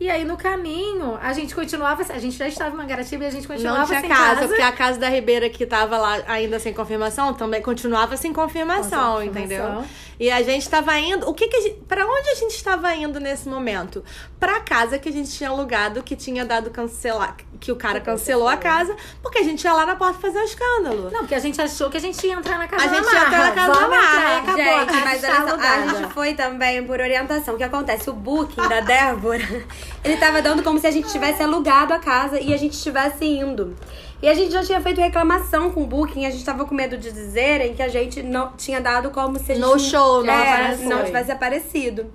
E 0.00 0.10
aí, 0.10 0.24
no 0.24 0.36
caminho, 0.36 1.16
a 1.22 1.32
gente 1.32 1.54
continuava. 1.54 2.02
A 2.12 2.18
gente 2.18 2.36
já 2.36 2.48
estava 2.48 2.74
em 2.74 2.78
Mangaratiba 2.78 3.24
e 3.24 3.26
a 3.28 3.30
gente 3.30 3.46
continuava 3.46 3.78
Não 3.78 3.86
tinha 3.86 4.00
sem 4.00 4.08
casa, 4.08 4.34
casa. 4.34 4.48
porque 4.48 4.62
a 4.62 4.72
casa 4.72 4.98
da 4.98 5.08
Ribeira 5.08 5.48
que 5.48 5.64
tava 5.64 5.96
lá 5.96 6.20
ainda 6.26 6.58
sem 6.58 6.74
confirmação, 6.74 7.32
também 7.32 7.62
continuava 7.62 8.16
sem 8.16 8.32
confirmação, 8.32 9.16
Com 9.16 9.22
entendeu? 9.22 9.84
E 10.18 10.30
a 10.30 10.42
gente 10.42 10.68
tava 10.68 10.98
indo. 10.98 11.28
O 11.28 11.34
que 11.34 11.48
que 11.48 11.56
a 11.56 11.60
gente, 11.60 11.74
Pra 11.88 12.06
onde 12.06 12.28
a 12.30 12.34
gente 12.34 12.52
estava 12.52 12.94
indo 12.94 13.18
nesse 13.20 13.48
momento? 13.48 14.02
Pra 14.38 14.60
casa 14.60 14.98
que 14.98 15.08
a 15.08 15.12
gente 15.12 15.30
tinha 15.30 15.50
alugado, 15.50 16.02
que 16.02 16.14
tinha 16.16 16.44
dado 16.44 16.70
cancelar. 16.70 17.36
Que 17.60 17.72
o 17.72 17.76
cara 17.76 18.00
cancelou 18.00 18.46
a 18.48 18.56
casa, 18.56 18.94
porque 19.22 19.38
a 19.38 19.42
gente 19.42 19.64
ia 19.64 19.72
lá 19.72 19.86
na 19.86 19.96
porta 19.96 20.18
fazer 20.18 20.38
um 20.38 20.44
escândalo. 20.44 21.10
Não, 21.10 21.20
porque 21.20 21.34
a 21.34 21.38
gente 21.38 21.60
achou 21.60 21.88
que 21.90 21.96
a 21.96 22.00
gente 22.00 22.26
ia 22.26 22.34
entrar 22.34 22.58
na 22.58 22.68
casa 22.68 22.84
A 22.84 22.86
da 22.88 22.94
gente 22.96 23.12
ia 23.12 23.22
entrar 23.22 23.38
na 23.38 23.52
casa 23.52 23.72
da 23.72 23.78
Vamos 23.78 23.96
entrar, 23.96 24.12
Marra. 24.12 24.34
e 24.34 24.38
acabou. 24.38 24.62
a 24.62 24.78
Gente, 24.84 25.04
mas 25.04 25.22
está 25.22 25.42
olha 25.42 25.48
só, 25.50 25.56
a 25.56 25.86
gente 25.86 26.12
foi 26.12 26.34
também 26.34 26.84
por 26.84 27.00
orientação. 27.00 27.54
O 27.54 27.56
que 27.56 27.64
acontece? 27.64 28.10
O 28.10 28.12
booking 28.12 28.68
da 28.68 28.80
Débora, 28.80 29.66
ele 30.04 30.16
tava 30.18 30.42
dando 30.42 30.62
como 30.62 30.78
se 30.78 30.86
a 30.86 30.90
gente 30.90 31.10
tivesse 31.10 31.42
alugado 31.42 31.92
a 31.94 31.98
casa 31.98 32.38
e 32.38 32.52
a 32.52 32.56
gente 32.56 32.74
estivesse 32.74 33.24
indo. 33.24 33.74
E 34.22 34.28
a 34.28 34.34
gente 34.34 34.52
já 34.52 34.62
tinha 34.62 34.80
feito 34.80 35.00
reclamação 35.00 35.70
com 35.70 35.82
o 35.82 35.86
booking, 35.86 36.24
a 36.26 36.30
gente 36.30 36.44
tava 36.44 36.64
com 36.64 36.74
medo 36.74 36.96
de 36.96 37.12
dizerem 37.12 37.74
que 37.74 37.82
a 37.82 37.88
gente 37.88 38.22
não 38.22 38.52
tinha 38.56 38.80
dado 38.80 39.10
como 39.10 39.38
se 39.38 39.52
a 39.52 39.54
gente 39.54 39.64
No 39.64 39.78
show, 39.78 40.24
não 40.24 40.32
é, 40.32 40.76
não 40.78 41.04
tivesse 41.04 41.30
aparecido. 41.30 42.06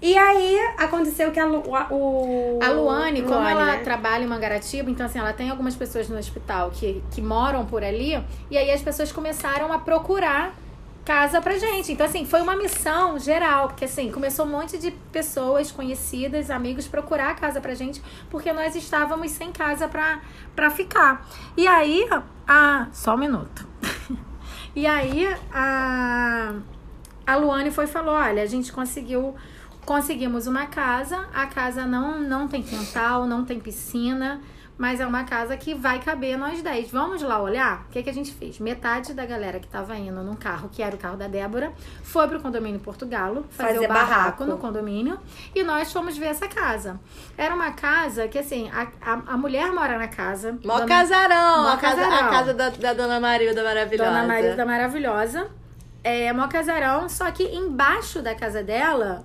E 0.00 0.16
aí 0.18 0.58
aconteceu 0.76 1.30
que 1.30 1.40
a, 1.40 1.46
Lu- 1.46 1.74
a- 1.74 1.88
o 1.90 2.58
A 2.62 2.68
Luane, 2.70 3.22
como 3.22 3.34
Luane, 3.34 3.50
ela 3.52 3.64
né? 3.66 3.78
trabalha 3.78 4.22
em 4.24 4.26
Mangaratiba, 4.26 4.90
então 4.90 5.06
assim, 5.06 5.18
ela 5.18 5.32
tem 5.32 5.48
algumas 5.50 5.74
pessoas 5.74 6.08
no 6.08 6.18
hospital 6.18 6.70
que, 6.74 7.02
que 7.10 7.22
moram 7.22 7.64
por 7.64 7.82
ali, 7.82 8.22
e 8.50 8.58
aí 8.58 8.70
as 8.70 8.82
pessoas 8.82 9.10
começaram 9.12 9.72
a 9.72 9.78
procurar 9.78 10.54
casa 11.04 11.40
pra 11.40 11.58
gente. 11.58 11.92
Então, 11.92 12.06
assim, 12.06 12.24
foi 12.24 12.40
uma 12.40 12.56
missão 12.56 13.18
geral, 13.18 13.68
porque 13.68 13.84
assim, 13.84 14.10
começou 14.10 14.46
um 14.46 14.50
monte 14.50 14.78
de 14.78 14.90
pessoas 15.12 15.70
conhecidas, 15.70 16.50
amigos, 16.50 16.88
procurar 16.88 17.36
casa 17.36 17.60
pra 17.60 17.74
gente, 17.74 18.02
porque 18.30 18.52
nós 18.52 18.74
estávamos 18.74 19.30
sem 19.32 19.52
casa 19.52 19.86
pra, 19.86 20.20
pra 20.56 20.70
ficar. 20.70 21.26
E 21.56 21.66
aí, 21.66 22.08
a. 22.46 22.88
Só 22.92 23.14
um 23.14 23.18
minuto. 23.18 23.66
e 24.74 24.86
aí, 24.86 25.26
a. 25.52 26.54
A 27.26 27.36
Luane 27.36 27.70
foi 27.70 27.84
e 27.84 27.88
falou: 27.88 28.14
olha, 28.14 28.42
a 28.42 28.46
gente 28.46 28.72
conseguiu. 28.72 29.34
Conseguimos 29.84 30.46
uma 30.46 30.66
casa, 30.66 31.28
a 31.34 31.44
casa 31.44 31.84
não, 31.84 32.18
não 32.18 32.48
tem 32.48 32.62
quintal, 32.62 33.26
não 33.26 33.44
tem 33.44 33.60
piscina, 33.60 34.40
mas 34.76 34.98
é 35.00 35.06
uma 35.06 35.24
casa 35.24 35.56
que 35.56 35.72
vai 35.74 36.00
caber 36.00 36.36
nós 36.36 36.60
10. 36.62 36.90
Vamos 36.90 37.22
lá 37.22 37.40
olhar? 37.40 37.82
O 37.88 37.92
que, 37.92 38.02
que 38.02 38.10
a 38.10 38.12
gente 38.12 38.32
fez? 38.32 38.58
Metade 38.58 39.14
da 39.14 39.24
galera 39.24 39.60
que 39.60 39.68
tava 39.68 39.96
indo 39.96 40.22
num 40.22 40.34
carro, 40.34 40.68
que 40.72 40.82
era 40.82 40.94
o 40.96 40.98
carro 40.98 41.16
da 41.16 41.28
Débora, 41.28 41.72
foi 42.02 42.26
pro 42.26 42.40
condomínio 42.40 42.80
Portugalo 42.80 43.44
fazer, 43.50 43.74
Fazer 43.74 43.84
o 43.86 43.88
barraco, 43.88 44.14
barraco. 44.14 44.44
no 44.44 44.58
condomínio 44.58 45.18
e 45.54 45.62
nós 45.62 45.92
fomos 45.92 46.16
ver 46.18 46.26
essa 46.26 46.48
casa. 46.48 46.98
Era 47.38 47.54
uma 47.54 47.70
casa 47.72 48.26
que, 48.28 48.38
assim, 48.38 48.68
a, 48.70 48.88
a, 49.00 49.12
a 49.34 49.36
mulher 49.36 49.70
mora 49.72 49.96
na 49.98 50.08
casa. 50.08 50.58
Mó 50.64 50.74
dona- 50.80 50.86
casarão, 50.86 51.62
Mó 51.62 51.68
a 51.70 51.76
casa, 51.76 52.02
casarão. 52.02 52.26
a 52.26 52.30
casa 52.30 52.54
da, 52.54 52.68
da 52.70 52.92
Dona 52.94 53.20
Marilda 53.20 53.62
maravilhosa. 53.62 54.10
Dona 54.10 54.26
Marilda 54.26 54.66
maravilhosa. 54.66 55.46
É 56.02 56.32
mó 56.32 56.46
casarão, 56.48 57.08
só 57.08 57.30
que 57.30 57.44
embaixo 57.44 58.20
da 58.20 58.34
casa 58.34 58.62
dela, 58.62 59.24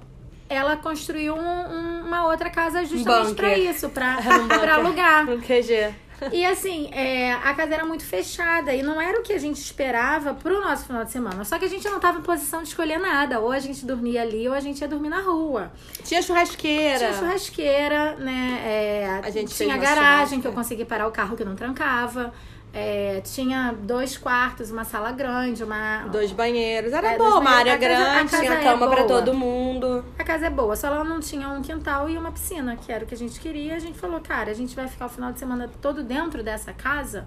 ela 0.50 0.76
construiu 0.78 1.36
um- 1.36 1.40
um- 1.40 2.02
uma 2.08 2.26
outra 2.28 2.50
casa 2.50 2.84
justamente 2.84 3.36
pra 3.36 3.58
isso, 3.58 3.88
pra, 3.92 4.18
um 4.20 4.40
bunker. 4.48 4.60
pra 4.60 4.74
alugar. 4.76 5.26
Pro 5.26 5.38
QG. 5.40 5.94
E 6.34 6.46
assim, 6.46 6.90
é, 6.92 7.32
a 7.32 7.54
casa 7.54 7.76
era 7.76 7.86
muito 7.86 8.04
fechada 8.04 8.74
e 8.74 8.84
não 8.84 9.00
era 9.00 9.18
o 9.22 9.24
que 9.24 9.32
a 9.32 9.38
gente 9.38 9.56
esperava 9.62 10.34
pro 10.34 10.60
nosso 10.60 10.86
final 10.86 11.06
de 11.06 11.12
semana. 11.12 11.46
Só 11.46 11.58
que 11.58 11.64
a 11.64 11.70
gente 11.70 11.88
não 11.88 11.98
tava 11.98 12.20
em 12.20 12.22
posição 12.22 12.62
de 12.62 12.68
escolher 12.68 13.00
nada. 13.00 13.40
Ou 13.40 13.54
a 13.54 13.60
gente 13.60 13.86
dormia 13.86 14.22
ali 14.22 14.46
ou 14.46 14.54
a 14.54 14.60
gente 14.60 14.82
ia 14.82 14.88
dormir 14.90 15.08
na 15.08 15.22
rua. 15.22 15.72
Tinha 16.04 16.22
churrasqueira. 16.22 16.98
Tinha 16.98 17.14
churrasqueira, 17.14 18.16
né? 18.18 18.62
é, 18.66 19.22
A 19.24 19.30
gente 19.30 19.56
tinha 19.56 19.78
garagem 19.78 20.42
que 20.42 20.48
eu 20.48 20.52
consegui 20.52 20.84
parar 20.84 21.08
o 21.08 21.12
carro 21.12 21.38
que 21.38 21.46
não 21.46 21.56
trancava. 21.56 22.34
É, 22.74 23.22
tinha 23.22 23.74
dois 23.82 24.18
quartos, 24.18 24.70
uma 24.72 24.84
sala 24.84 25.12
grande, 25.12 25.64
uma. 25.64 26.04
Dois 26.12 26.32
banheiros. 26.32 26.94
Era 26.94 27.14
É, 27.14 27.18
boa, 27.18 27.40
uma 27.40 27.50
área 27.52 27.78
casa- 27.78 27.94
grande. 27.94 28.30
casa 28.32 28.44
Tinha 28.44 28.54
é 28.60 28.64
cama 28.64 28.88
pra 28.88 29.04
boa. 29.04 29.08
todo 29.08 29.34
mundo. 29.34 30.06
A 30.18 30.24
casa 30.24 30.46
é 30.48 30.50
boa, 30.50 30.76
só 30.76 30.88
ela 30.88 31.04
não 31.04 31.20
tinha 31.20 31.50
um 31.50 31.62
quintal 31.62 32.10
e 32.10 32.18
uma 32.18 32.32
piscina, 32.32 32.76
que 32.76 32.92
era 32.92 33.04
o 33.04 33.08
que 33.08 33.14
a 33.16 33.18
gente 33.18 33.40
queria. 33.40 33.76
A 33.76 33.80
gente 33.80 33.98
falou, 33.98 34.20
cara, 34.20 34.52
a 34.52 34.54
gente 34.54 34.76
vai 34.76 34.88
ficar 34.88 35.08
o 35.08 35.10
final 35.10 35.32
de 35.32 35.40
semana 35.40 35.70
todo 35.82 36.04
dentro 36.04 36.44
dessa 36.44 36.72
casa. 36.74 37.26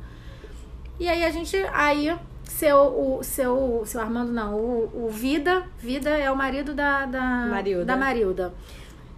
E 1.01 1.09
aí 1.09 1.25
a 1.25 1.31
gente. 1.31 1.57
Aí, 1.73 2.17
seu, 2.45 2.77
o, 2.79 3.21
seu, 3.23 3.83
seu 3.85 4.01
Armando, 4.01 4.31
não, 4.31 4.55
o, 4.55 5.07
o 5.07 5.09
Vida, 5.11 5.65
Vida 5.79 6.11
é 6.11 6.31
o 6.31 6.37
marido 6.37 6.73
da, 6.75 7.05
da 7.07 7.21
Marilda. 7.21 7.85
Da 7.85 7.97
Marilda. 7.97 8.55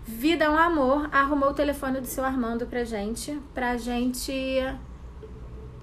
Vida 0.06 0.44
é 0.44 0.50
um 0.50 0.56
amor, 0.58 1.08
arrumou 1.12 1.50
o 1.50 1.54
telefone 1.54 2.00
do 2.00 2.06
seu 2.06 2.24
Armando 2.24 2.66
pra 2.66 2.84
gente, 2.84 3.38
pra 3.54 3.76
gente 3.76 4.32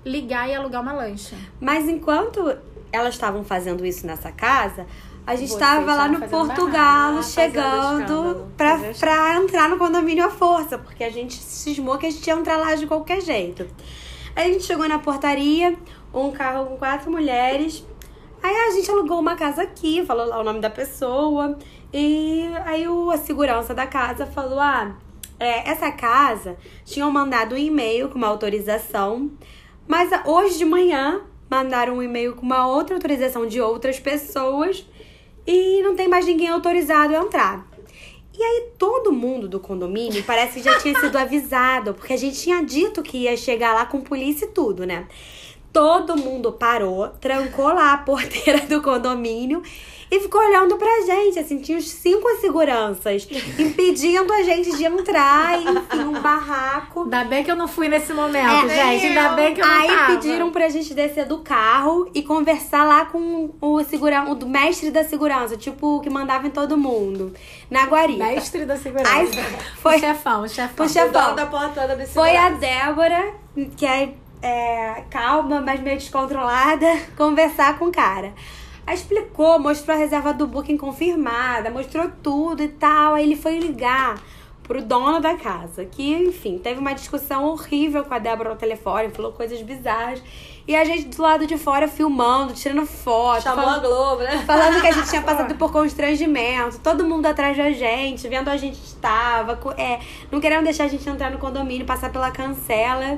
ligar 0.06 0.50
e 0.50 0.56
alugar 0.56 0.82
uma 0.82 0.94
lancha. 0.94 1.36
Mas 1.60 1.88
enquanto 1.88 2.58
elas 2.92 3.14
estavam 3.14 3.44
fazendo 3.44 3.86
isso 3.86 4.06
nessa 4.06 4.32
casa, 4.32 4.86
a 5.26 5.36
gente 5.36 5.50
Vocês 5.50 5.60
tava 5.60 5.94
lá 5.94 6.08
no 6.08 6.20
Portugal, 6.28 7.14
barraco, 7.14 7.24
chegando 7.24 8.48
pra, 8.58 8.78
pra 9.00 9.36
entrar 9.38 9.70
no 9.70 9.78
condomínio 9.78 10.26
à 10.26 10.30
força, 10.30 10.78
porque 10.78 11.04
a 11.04 11.10
gente 11.10 11.36
cismou 11.36 11.98
que 11.98 12.08
a 12.08 12.10
gente 12.10 12.26
ia 12.26 12.34
entrar 12.34 12.58
lá 12.58 12.76
de 12.76 12.88
qualquer 12.88 13.22
jeito. 13.22 13.68
Aí 14.36 14.50
a 14.50 14.54
gente 14.54 14.64
chegou 14.64 14.88
na 14.88 14.98
portaria, 14.98 15.78
um 16.14 16.32
carro 16.32 16.66
com 16.66 16.78
quatro 16.78 17.12
mulheres. 17.12 17.86
Aí 18.42 18.56
a 18.56 18.72
gente 18.72 18.90
alugou 18.90 19.20
uma 19.20 19.36
casa 19.36 19.62
aqui, 19.62 20.04
falou 20.06 20.26
lá 20.26 20.40
o 20.40 20.44
nome 20.44 20.60
da 20.60 20.70
pessoa. 20.70 21.58
E 21.94 22.50
aí 22.66 22.88
o, 22.88 23.12
a 23.12 23.18
segurança 23.18 23.74
da 23.74 23.86
casa 23.86 24.26
falou: 24.26 24.60
ah, 24.60 24.96
é, 25.40 25.70
essa 25.70 25.92
casa 25.92 26.58
tinham 26.84 27.12
mandado 27.12 27.56
um 27.56 27.58
e-mail 27.58 28.10
com 28.10 28.16
uma 28.16 28.28
autorização, 28.28 29.30
mas 29.92 30.12
a- 30.14 30.24
hoje 30.26 30.58
de 30.58 30.64
manhã 30.64 31.22
mandaram 31.50 31.96
um 31.98 32.02
e-mail 32.04 32.34
com 32.34 32.44
uma 32.46 32.66
outra 32.66 32.96
autorização 32.96 33.46
de 33.46 33.60
outras 33.60 34.00
pessoas 34.00 34.86
e 35.46 35.82
não 35.84 35.96
tem 35.98 36.08
mais 36.08 36.26
ninguém 36.26 36.48
autorizado 36.48 37.14
a 37.14 37.20
entrar. 37.20 37.68
E 38.34 38.42
aí 38.42 38.70
todo 38.78 39.12
mundo 39.12 39.50
do 39.50 39.60
condomínio 39.60 40.24
parece 40.24 40.54
que 40.60 40.64
já 40.64 40.80
tinha 40.80 40.98
sido 40.98 41.16
avisado, 41.20 41.94
porque 41.94 42.14
a 42.14 42.18
gente 42.18 42.40
tinha 42.42 42.64
dito 42.64 43.04
que 43.04 43.18
ia 43.24 43.36
chegar 43.36 43.74
lá 43.74 43.86
com 43.86 44.00
polícia 44.00 44.46
e 44.46 44.50
tudo, 44.50 44.86
né? 44.86 45.08
Todo 45.74 46.16
mundo 46.16 46.54
parou, 46.54 47.10
trancou 47.10 47.68
lá 47.68 47.92
a 47.94 47.98
porteira 47.98 48.62
do 48.62 48.82
condomínio 48.82 49.62
e 50.12 50.20
ficou 50.20 50.42
olhando 50.42 50.76
pra 50.76 51.02
gente, 51.06 51.40
assim, 51.40 51.60
tinha 51.60 51.78
uns 51.78 51.90
cinco 51.90 52.28
seguranças 52.42 53.26
impedindo 53.58 54.32
a 54.34 54.44
gente 54.44 54.76
de 54.76 54.84
entrar, 54.84 55.58
enfim, 55.62 56.00
um 56.04 56.20
barraco. 56.22 57.04
Ainda 57.04 57.24
bem 57.24 57.44
que 57.46 57.50
eu 57.50 57.56
não 57.56 57.68
fui 57.68 57.88
nesse 57.88 58.14
momento, 58.14 58.66
É, 58.70 58.70
gente. 59.00 59.06
Ainda 59.08 59.30
bem 59.30 59.54
que 59.54 59.62
eu 59.62 59.66
não 59.66 59.74
Aí 59.82 59.88
tava. 59.88 60.06
pediram 60.14 60.52
pra 60.52 60.68
gente 60.68 60.94
descer 60.94 61.26
do 61.26 61.40
carro 61.40 62.10
e 62.14 62.22
conversar 62.22 62.84
lá 62.84 63.06
com 63.06 63.52
o 63.62 63.84
segurança, 63.86 64.30
o 64.32 64.46
mestre 64.50 64.92
da 64.92 65.04
segurança, 65.06 65.56
tipo 65.56 65.98
o 65.98 66.02
que 66.02 66.10
mandava 66.10 66.46
em 66.46 66.52
todo 66.52 66.78
mundo, 66.78 67.34
na 67.70 67.86
guarita. 67.86 68.24
Mestre 68.26 68.66
da 68.66 68.76
segurança. 68.76 69.12
Aí 69.14 69.30
foi- 69.82 69.96
O 69.96 70.00
chefão, 70.00 70.42
o 70.44 70.50
chefão. 70.50 70.86
O 70.86 70.90
chefão. 70.90 71.32
O 71.32 71.36
da 71.36 71.96
desse 71.96 72.14
Foi 72.14 72.36
a. 72.36 72.50
Débora, 72.50 73.34
que 73.78 73.86
é, 73.86 74.14
é, 74.42 75.04
calma, 75.10 75.62
mas 75.62 75.80
meio 75.80 75.98
descontrolada, 75.98 76.86
conversar 77.18 77.80
com 77.80 77.86
o 77.86 77.92
cara. 77.92 78.34
Aí 78.92 78.98
explicou, 78.98 79.58
mostrou 79.58 79.96
a 79.96 80.00
reserva 80.00 80.34
do 80.34 80.46
booking 80.46 80.76
confirmada, 80.76 81.70
mostrou 81.70 82.12
tudo 82.22 82.62
e 82.62 82.68
tal. 82.68 83.14
Aí 83.14 83.24
ele 83.24 83.38
foi 83.38 83.58
ligar 83.58 84.22
pro 84.64 84.82
dono 84.84 85.22
da 85.22 85.34
casa, 85.36 85.86
que, 85.86 86.14
enfim, 86.14 86.58
teve 86.58 86.78
uma 86.78 86.92
discussão 86.92 87.46
horrível 87.46 88.04
com 88.04 88.14
a 88.14 88.20
Débora 88.20 88.50
no 88.50 88.58
telefone, 88.58 89.10
falou 89.10 89.32
coisas 89.32 89.62
bizarras. 89.62 90.22
E 90.68 90.76
a 90.76 90.84
gente 90.84 91.06
do 91.08 91.22
lado 91.22 91.48
de 91.48 91.58
fora 91.58 91.88
filmando, 91.88 92.52
tirando 92.54 92.86
foto. 92.86 93.44
Chamou 93.44 93.64
falando- 93.64 93.86
a 93.86 93.88
Globo, 93.88 94.24
né? 94.24 94.44
Falando 94.46 94.82
que 94.82 94.88
a 94.88 94.92
gente 94.92 95.10
tinha 95.10 95.22
passado 95.24 95.56
por 95.56 95.72
constrangimento, 95.72 96.78
todo 96.80 97.06
mundo 97.06 97.26
atrás 97.28 97.56
da 97.56 97.72
gente, 97.72 98.28
vendo 98.28 98.50
a 98.50 98.58
gente 98.58 98.76
estava, 98.84 99.58
é, 99.78 100.02
não 100.30 100.42
querendo 100.42 100.66
deixar 100.66 100.84
a 100.84 100.90
gente 100.90 101.08
entrar 101.10 101.32
no 101.32 101.38
condomínio, 101.38 101.86
passar 101.86 102.12
pela 102.12 102.30
cancela. 102.30 103.18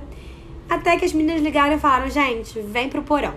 Até 0.69 0.97
que 0.97 1.05
as 1.05 1.13
meninas 1.13 1.41
ligaram 1.41 1.75
e 1.75 1.79
falaram, 1.79 2.07
gente, 2.11 2.59
vem 2.61 2.89
pro 2.89 3.01
porão. 3.01 3.33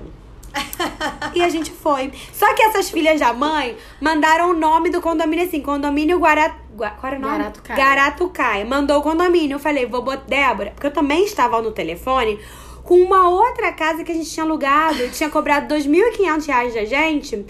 E 1.35 1.43
a 1.43 1.49
gente 1.49 1.71
foi. 1.71 2.13
Só 2.33 2.53
que 2.55 2.63
essas 2.63 2.91
filhas 2.91 3.21
da 3.21 3.33
mãe 3.33 3.77
mandaram 4.01 4.51
o 4.51 4.55
nome 4.55 4.91
do 4.91 5.01
condomínio 5.01 5.45
assim, 5.47 5.61
condomínio 5.61 6.19
Guara... 6.19 6.55
Gua- 6.75 6.91
Qual 6.91 7.13
era 7.13 7.19
o 7.19 7.23
nome? 7.23 7.39
Garatucaia. 7.39 7.79
Garatucaia. 7.79 8.65
Mandou 8.65 8.99
o 8.99 9.03
condomínio. 9.03 9.57
Eu 9.57 9.59
falei, 9.59 9.87
vou 9.87 10.03
botar 10.03 10.25
Débora, 10.27 10.71
porque 10.73 10.87
eu 10.87 10.93
também 10.93 11.25
estava 11.25 11.61
no 11.63 11.73
telefone 11.73 12.39
com 12.85 13.01
uma 13.01 13.29
outra 13.29 13.73
casa 13.73 14.05
que 14.05 14.13
a 14.13 14.15
gente 14.15 14.31
tinha 14.31 14.45
alugado, 14.45 15.09
tinha 15.11 15.29
cobrado 15.29 15.75
2.500 15.75 16.47
reais 16.47 16.75
da 16.75 16.85
gente. 16.85 17.45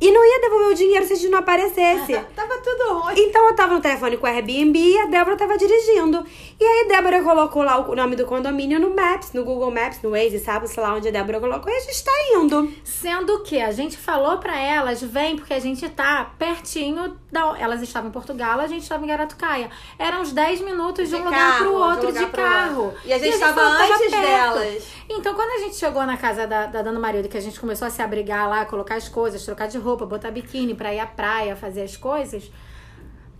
E 0.00 0.10
não 0.10 0.24
ia 0.24 0.40
devolver 0.40 0.68
o 0.68 0.74
dinheiro 0.74 1.06
se 1.06 1.12
a 1.12 1.16
gente 1.16 1.28
não 1.28 1.40
aparecesse. 1.40 2.18
Tava 2.34 2.56
tudo 2.58 3.00
ruim. 3.00 3.14
Então 3.18 3.48
eu 3.48 3.54
tava 3.54 3.74
no 3.74 3.80
telefone 3.80 4.16
com 4.16 4.26
o 4.26 4.30
Airbnb 4.30 4.78
e 4.78 4.98
a 4.98 5.06
Débora 5.06 5.36
tava 5.36 5.58
dirigindo. 5.58 6.24
E 6.58 6.64
aí 6.64 6.84
a 6.84 6.88
Débora 6.88 7.22
colocou 7.22 7.62
lá 7.62 7.78
o 7.78 7.94
nome 7.94 8.16
do 8.16 8.24
condomínio 8.24 8.80
no 8.80 8.94
Maps, 8.94 9.32
no 9.32 9.44
Google 9.44 9.70
Maps, 9.70 10.00
no 10.02 10.10
Waze, 10.10 10.38
sabe? 10.38 10.68
Sei 10.68 10.82
lá 10.82 10.94
onde 10.94 11.08
a 11.08 11.10
Débora 11.10 11.38
colocou 11.38 11.70
e 11.70 11.76
a 11.76 11.80
gente 11.80 12.04
tá 12.04 12.12
indo. 12.34 12.72
Sendo 12.82 13.42
que 13.42 13.60
a 13.60 13.72
gente 13.72 13.96
falou 13.96 14.38
pra 14.38 14.58
elas, 14.58 15.02
vem, 15.02 15.36
porque 15.36 15.52
a 15.52 15.58
gente 15.58 15.86
tá 15.90 16.32
pertinho 16.38 17.16
da. 17.30 17.56
Elas 17.58 17.82
estavam 17.82 18.08
em 18.08 18.12
Portugal, 18.12 18.58
a 18.58 18.66
gente 18.66 18.82
estava 18.82 19.04
em 19.04 19.08
Garatucaia. 19.08 19.70
Eram 19.98 20.22
uns 20.22 20.32
10 20.32 20.62
minutos 20.62 21.08
de, 21.08 21.16
um 21.16 21.24
lugar 21.24 21.58
pro 21.58 21.74
outro 21.74 22.12
de, 22.12 22.26
pro 22.26 22.42
carro. 22.42 22.84
outro. 22.84 23.00
E 23.04 23.12
a 23.12 23.18
gente 23.18 23.38
tava 23.38 23.54
falou 23.54 23.72
que 23.72 23.88
tava 23.88 23.94
antes 23.94 24.10
delas. 24.10 24.84
Então, 25.12 25.34
quando 25.34 25.50
a 25.50 25.58
gente 25.64 25.74
chegou 25.74 26.06
na 26.06 26.16
casa 26.16 26.46
da, 26.46 26.66
da 26.66 26.82
Dona 26.82 27.00
Marilda, 27.00 27.28
que 27.28 27.36
a 27.36 27.40
gente 27.40 27.58
começou 27.58 27.88
a 27.88 27.90
se 27.90 28.00
abrigar 28.00 28.48
lá, 28.48 28.64
colocar 28.64 28.94
as 28.94 29.08
coisas, 29.08 29.44
trocar 29.44 29.66
de 29.66 29.76
roupa, 29.76 30.06
botar 30.06 30.30
biquíni 30.30 30.72
pra 30.72 30.94
ir 30.94 31.00
à 31.00 31.06
praia, 31.06 31.56
fazer 31.56 31.82
as 31.82 31.96
coisas. 31.96 32.48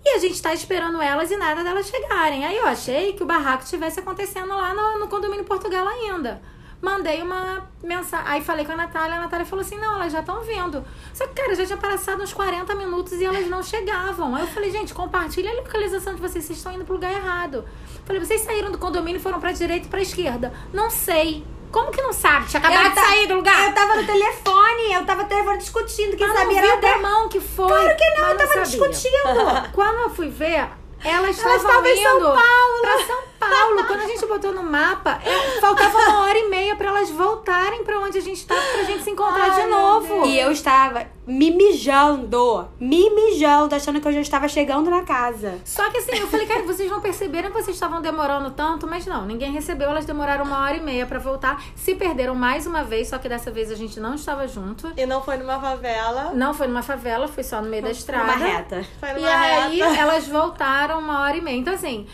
E 0.04 0.08
a 0.08 0.18
gente 0.18 0.42
tá 0.42 0.52
esperando 0.52 1.00
elas 1.00 1.30
e 1.30 1.36
nada 1.36 1.62
delas 1.62 1.86
chegarem. 1.86 2.44
Aí 2.44 2.56
eu 2.56 2.66
achei 2.66 3.12
que 3.12 3.22
o 3.22 3.26
barraco 3.26 3.62
estivesse 3.62 4.00
acontecendo 4.00 4.48
lá 4.48 4.74
no, 4.74 4.98
no 4.98 5.06
condomínio 5.06 5.44
Portugal 5.44 5.86
ainda. 5.86 6.42
Mandei 6.82 7.22
uma 7.22 7.68
mensagem. 7.80 8.26
Aí 8.26 8.40
falei 8.42 8.64
com 8.64 8.72
a 8.72 8.76
Natália, 8.76 9.16
a 9.16 9.20
Natália 9.20 9.46
falou 9.46 9.64
assim: 9.64 9.76
não, 9.76 9.94
elas 9.94 10.12
já 10.12 10.20
estão 10.20 10.42
vindo. 10.42 10.84
Só 11.14 11.24
que, 11.28 11.34
cara, 11.34 11.54
já 11.54 11.66
tinha 11.66 11.78
passado 11.78 12.20
uns 12.20 12.32
40 12.32 12.74
minutos 12.74 13.12
e 13.12 13.24
elas 13.24 13.46
não 13.48 13.62
chegavam. 13.62 14.34
Aí 14.34 14.42
eu 14.42 14.48
falei, 14.48 14.72
gente, 14.72 14.92
compartilha 14.92 15.52
a 15.52 15.54
localização 15.54 16.16
de 16.16 16.20
vocês, 16.20 16.44
vocês 16.44 16.58
estão 16.58 16.72
indo 16.72 16.84
pro 16.84 16.94
lugar 16.94 17.12
errado. 17.12 17.64
Falei, 18.04 18.18
vocês 18.18 18.40
saíram 18.40 18.72
do 18.72 18.78
condomínio 18.78 19.20
e 19.20 19.22
foram 19.22 19.38
pra 19.38 19.52
direita 19.52 19.86
e 19.86 19.88
pra 19.88 20.00
esquerda. 20.00 20.52
Não 20.72 20.90
sei. 20.90 21.44
Como 21.70 21.90
que 21.92 22.02
não 22.02 22.12
sabe? 22.12 22.46
Tinha 22.48 22.58
acabado 22.60 22.86
Eu 22.86 22.90
de 22.90 23.00
sair 23.08 23.26
do 23.28 23.34
lugar. 23.36 23.66
Eu 23.68 23.72
tava 23.74 23.96
no 23.96 24.06
telefone, 24.06 24.92
eu 24.92 25.04
tava 25.06 25.22
no 25.22 25.28
telefone 25.28 25.58
discutindo, 25.58 26.16
quem 26.16 26.26
Mas 26.26 26.36
sabia 26.36 26.52
não 26.52 26.58
era 26.58 26.66
viu 26.66 26.72
a 26.72 26.80
da 26.80 26.88
Débora. 26.94 27.08
mão 27.08 27.28
que 27.28 27.40
foi. 27.40 27.68
Claro 27.68 27.96
que 27.96 28.10
não, 28.10 28.20
mas 28.22 28.30
eu 28.30 28.36
tava 28.38 28.48
sabia. 28.48 28.64
discutindo. 28.64 29.70
Quando 29.72 29.98
eu 30.00 30.10
fui 30.10 30.28
ver, 30.28 30.68
elas 31.04 31.36
estavam 31.36 31.56
estavam 31.56 31.86
em 31.86 32.02
São 32.02 32.16
indo 32.16 32.24
Paulo. 32.26 32.80
pra 32.82 32.98
São 33.06 33.18
Paulo. 33.38 33.84
Quando 33.86 34.00
a 34.00 34.06
gente 34.06 34.26
botou 34.26 34.52
no 34.52 34.62
mapa, 34.64 35.20
faltava 35.60 35.96
uma 35.98 36.20
hora 36.26 36.38
e 36.38 36.48
meia 36.48 36.74
pra 36.76 36.88
elas 36.88 37.08
voltarem 37.10 37.84
pra 37.84 37.98
onde 38.00 38.09
a 38.20 38.24
gente 38.24 38.46
tava 38.46 38.60
pra 38.60 38.82
gente 38.84 39.02
se 39.02 39.10
encontrar 39.10 39.50
Ai, 39.50 39.62
de 39.62 39.68
novo. 39.68 40.26
E 40.26 40.38
eu 40.38 40.50
estava 40.52 41.06
me 41.26 41.50
mijando, 41.50 42.68
me 42.78 43.08
mijando, 43.10 43.74
achando 43.74 44.00
que 44.00 44.08
eu 44.08 44.12
já 44.12 44.20
estava 44.20 44.48
chegando 44.48 44.90
na 44.90 45.02
casa. 45.02 45.58
Só 45.64 45.88
que 45.90 45.98
assim, 45.98 46.16
eu 46.18 46.26
falei, 46.26 46.46
cara, 46.46 46.62
vocês 46.62 46.90
não 46.90 47.00
perceberam 47.00 47.50
que 47.50 47.54
vocês 47.62 47.76
estavam 47.76 48.00
demorando 48.00 48.50
tanto, 48.50 48.86
mas 48.86 49.06
não, 49.06 49.24
ninguém 49.26 49.52
recebeu, 49.52 49.88
elas 49.90 50.04
demoraram 50.04 50.44
uma 50.44 50.58
hora 50.64 50.76
e 50.76 50.80
meia 50.80 51.06
pra 51.06 51.18
voltar. 51.18 51.62
Se 51.76 51.94
perderam 51.94 52.34
mais 52.34 52.66
uma 52.66 52.82
vez, 52.84 53.08
só 53.08 53.18
que 53.18 53.28
dessa 53.28 53.50
vez 53.50 53.70
a 53.70 53.74
gente 53.74 53.98
não 54.00 54.14
estava 54.14 54.46
junto. 54.48 54.92
E 54.96 55.06
não 55.06 55.22
foi 55.22 55.36
numa 55.36 55.58
favela. 55.60 56.32
Não 56.34 56.52
foi 56.54 56.66
numa 56.66 56.82
favela, 56.82 57.28
foi 57.28 57.42
só 57.44 57.60
no 57.62 57.68
meio 57.68 57.82
da 57.82 57.90
estrada. 57.90 58.24
Uma 58.24 58.36
reta. 58.36 58.84
Foi 58.98 59.10
E 59.10 59.14
numa 59.14 59.28
aí 59.30 59.78
reta. 59.80 59.96
elas 59.96 60.26
voltaram 60.28 60.98
uma 60.98 61.20
hora 61.20 61.36
e 61.36 61.40
meia. 61.40 61.56
Então, 61.56 61.74
assim, 61.74 62.06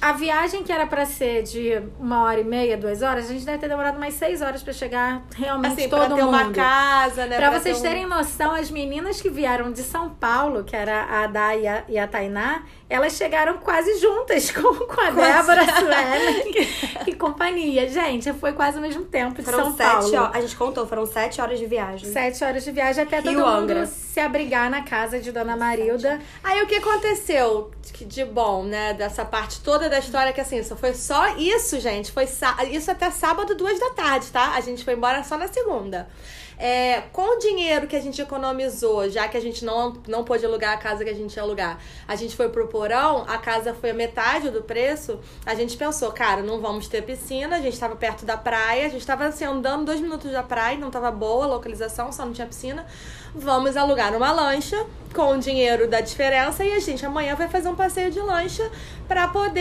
a 0.00 0.12
viagem 0.12 0.62
que 0.62 0.72
era 0.72 0.86
pra 0.86 1.06
ser 1.06 1.42
de 1.42 1.82
uma 1.98 2.22
hora 2.24 2.40
e 2.40 2.44
meia, 2.44 2.76
duas 2.76 3.02
horas, 3.02 3.26
a 3.26 3.32
gente 3.32 3.44
deve 3.44 3.58
ter 3.58 3.68
demorado 3.68 3.98
mais 3.98 4.14
seis 4.14 4.42
horas 4.42 4.62
pra 4.62 4.72
chegar 4.72 5.22
realmente 5.36 5.72
Assim, 5.72 5.88
todo 5.88 6.06
pra 6.06 6.14
ter 6.16 6.22
mundo. 6.22 6.28
uma 6.28 6.50
casa, 6.52 7.26
né? 7.26 7.36
Pra 7.36 7.50
ter 7.50 7.60
vocês 7.60 7.78
um- 7.78 7.82
terem 7.82 8.06
noção, 8.06 8.52
as 8.54 8.70
meninas 8.70 9.20
que 9.20 9.28
vieram 9.30 9.72
de 9.72 9.82
São 9.82 10.10
Paulo, 10.10 10.64
que 10.64 10.74
era 10.76 11.04
a 11.04 11.26
Dá 11.26 11.56
e 11.56 11.66
a, 11.66 11.84
e 11.88 11.98
a 11.98 12.06
Tainá, 12.06 12.62
elas 12.88 13.14
chegaram 13.14 13.58
quase 13.58 13.98
juntas 13.98 14.50
com, 14.52 14.62
com 14.74 15.00
a 15.00 15.10
Débora, 15.10 15.62
a 15.62 15.80
Suelen 15.80 16.52
e 17.06 17.14
companhia. 17.14 17.88
Gente, 17.88 18.32
foi 18.34 18.52
quase 18.52 18.78
o 18.78 18.80
mesmo 18.80 19.04
tempo 19.04 19.36
de 19.36 19.42
Foram 19.42 19.64
São 19.64 19.76
sete 19.76 19.88
Paulo. 19.90 20.16
horas. 20.16 20.34
A 20.36 20.40
gente 20.40 20.56
contou, 20.56 20.86
foram 20.86 21.06
sete 21.06 21.40
horas 21.40 21.58
de 21.58 21.66
viagem. 21.66 22.10
Sete 22.10 22.44
horas 22.44 22.62
de 22.64 22.70
viagem 22.70 23.02
até 23.04 23.20
Rio 23.20 23.32
todo 23.34 23.46
mundo 23.46 23.70
Angra. 23.72 23.86
se 23.86 24.20
abrigar 24.20 24.70
na 24.70 24.82
casa 24.82 25.18
de 25.18 25.32
Dona 25.32 25.56
Marilda. 25.56 26.20
Aí 26.42 26.62
o 26.62 26.66
que 26.66 26.76
aconteceu 26.76 27.70
de 28.06 28.24
bom, 28.24 28.64
né? 28.64 28.94
Dessa 28.94 29.24
parte 29.24 29.60
toda 29.60 29.83
da 29.88 29.98
história, 29.98 30.32
que 30.32 30.40
assim, 30.40 30.62
só 30.62 30.76
foi 30.76 30.94
só 30.94 31.36
isso, 31.36 31.78
gente. 31.80 32.12
Foi 32.12 32.24
isso 32.24 32.90
até 32.90 33.10
sábado, 33.10 33.54
duas 33.54 33.78
da 33.78 33.90
tarde, 33.90 34.28
tá? 34.28 34.54
A 34.54 34.60
gente 34.60 34.84
foi 34.84 34.94
embora 34.94 35.22
só 35.24 35.36
na 35.36 35.48
segunda. 35.48 36.08
É, 36.56 37.02
com 37.12 37.36
o 37.36 37.38
dinheiro 37.38 37.86
que 37.86 37.96
a 37.96 38.00
gente 38.00 38.20
economizou, 38.22 39.10
já 39.10 39.26
que 39.26 39.36
a 39.36 39.40
gente 39.40 39.64
não, 39.64 39.94
não 40.06 40.22
pôde 40.22 40.46
alugar 40.46 40.72
a 40.72 40.76
casa 40.76 41.04
que 41.04 41.10
a 41.10 41.14
gente 41.14 41.34
ia 41.34 41.42
alugar, 41.42 41.80
a 42.06 42.14
gente 42.14 42.36
foi 42.36 42.48
pro 42.48 42.68
porão, 42.68 43.24
a 43.26 43.38
casa 43.38 43.74
foi 43.74 43.90
a 43.90 43.94
metade 43.94 44.50
do 44.50 44.62
preço. 44.62 45.18
A 45.44 45.54
gente 45.54 45.76
pensou, 45.76 46.12
cara, 46.12 46.42
não 46.42 46.60
vamos 46.60 46.86
ter 46.86 47.02
piscina, 47.02 47.56
a 47.56 47.60
gente 47.60 47.78
tava 47.78 47.96
perto 47.96 48.24
da 48.24 48.36
praia, 48.36 48.86
a 48.86 48.88
gente 48.88 49.04
tava 49.04 49.24
assim, 49.24 49.44
andando 49.44 49.86
dois 49.86 50.00
minutos 50.00 50.30
da 50.30 50.42
praia, 50.42 50.78
não 50.78 50.90
tava 50.90 51.10
boa 51.10 51.44
a 51.44 51.48
localização, 51.48 52.12
só 52.12 52.24
não 52.24 52.32
tinha 52.32 52.46
piscina. 52.46 52.86
Vamos 53.34 53.76
alugar 53.76 54.14
uma 54.16 54.30
lancha 54.32 54.84
com 55.12 55.32
o 55.32 55.38
dinheiro 55.38 55.86
da 55.88 56.00
diferença 56.00 56.64
e 56.64 56.72
a 56.72 56.80
gente 56.80 57.06
amanhã 57.06 57.36
vai 57.36 57.46
fazer 57.48 57.68
um 57.68 57.76
passeio 57.76 58.10
de 58.10 58.18
lancha 58.18 58.68
pra 59.06 59.28
poder 59.28 59.60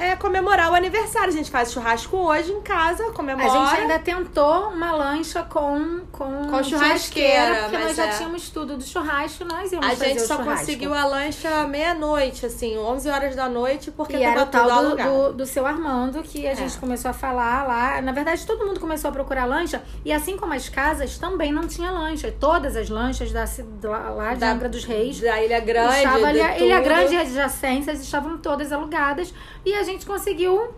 é, 0.00 0.14
comemorar 0.14 0.70
o 0.70 0.74
aniversário. 0.76 1.28
A 1.30 1.32
gente 1.32 1.50
faz 1.50 1.72
churrasco 1.72 2.16
hoje 2.16 2.52
em 2.52 2.60
casa, 2.60 3.08
A 3.08 3.10
comemora. 3.10 3.48
gente 3.50 3.80
ainda 3.80 3.98
tentou 3.98 4.68
uma 4.68 4.92
lancha 4.92 5.42
com, 5.42 6.02
com 6.12 6.46
com, 6.48 6.62
churrasqueira, 6.62 7.62
porque 7.68 7.78
nós 7.78 7.96
já 7.96 8.04
é. 8.06 8.08
tínhamos 8.16 8.48
tudo 8.50 8.76
do 8.76 8.84
churrasco, 8.84 9.44
nós 9.44 9.72
íamos 9.72 9.86
A 9.88 9.90
fazer 9.90 10.04
gente 10.04 10.18
o 10.18 10.26
só 10.26 10.36
churrasco. 10.36 10.60
conseguiu 10.60 10.94
a 10.94 11.04
lancha 11.04 11.66
meia-noite, 11.66 12.46
assim, 12.46 12.78
11 12.78 13.08
horas 13.10 13.34
da 13.34 13.48
noite, 13.48 13.90
porque 13.90 14.16
E 14.16 14.22
era 14.22 14.42
o 14.42 14.46
tal 14.46 14.68
tudo 14.68 14.96
do, 14.96 15.02
do, 15.30 15.32
do 15.38 15.46
seu 15.46 15.66
Armando 15.66 16.22
que 16.22 16.46
a 16.46 16.52
É. 16.52 16.54
gente 16.54 16.76
começou 16.78 17.10
a 17.10 17.14
falar 17.14 17.66
lá. 17.66 18.00
Na 18.00 18.12
verdade, 18.12 18.46
todo 18.46 18.64
mundo 18.64 18.78
começou 18.78 19.08
a 19.08 19.12
procurar 19.12 19.46
lancha. 19.46 19.82
E 20.04 20.12
assim 20.12 20.36
como 20.36 20.54
as 20.54 20.68
casas, 20.68 21.18
também 21.18 21.50
não 21.52 21.66
tinha 21.66 21.90
lancha. 21.90 22.32
Todas 22.38 22.76
as 22.76 22.88
lanchas 22.88 23.11
da, 23.32 23.46
ci- 23.46 23.64
lá, 23.82 24.34
de 24.34 24.40
Da- 24.40 24.52
Angra 24.52 24.68
dos 24.68 24.84
Reis. 24.84 25.20
Da 25.20 25.42
Ilha 25.42 25.60
Grande, 25.60 25.96
estava 25.96 26.26
ali, 26.26 26.38
Ilha. 26.64 26.80
Grande 26.80 27.14
e 27.14 27.18
adjacências 27.18 28.00
estavam 28.00 28.38
todas 28.38 28.72
alugadas. 28.72 29.32
E 29.64 29.74
a 29.74 29.82
gente 29.82 30.04
conseguiu 30.06 30.72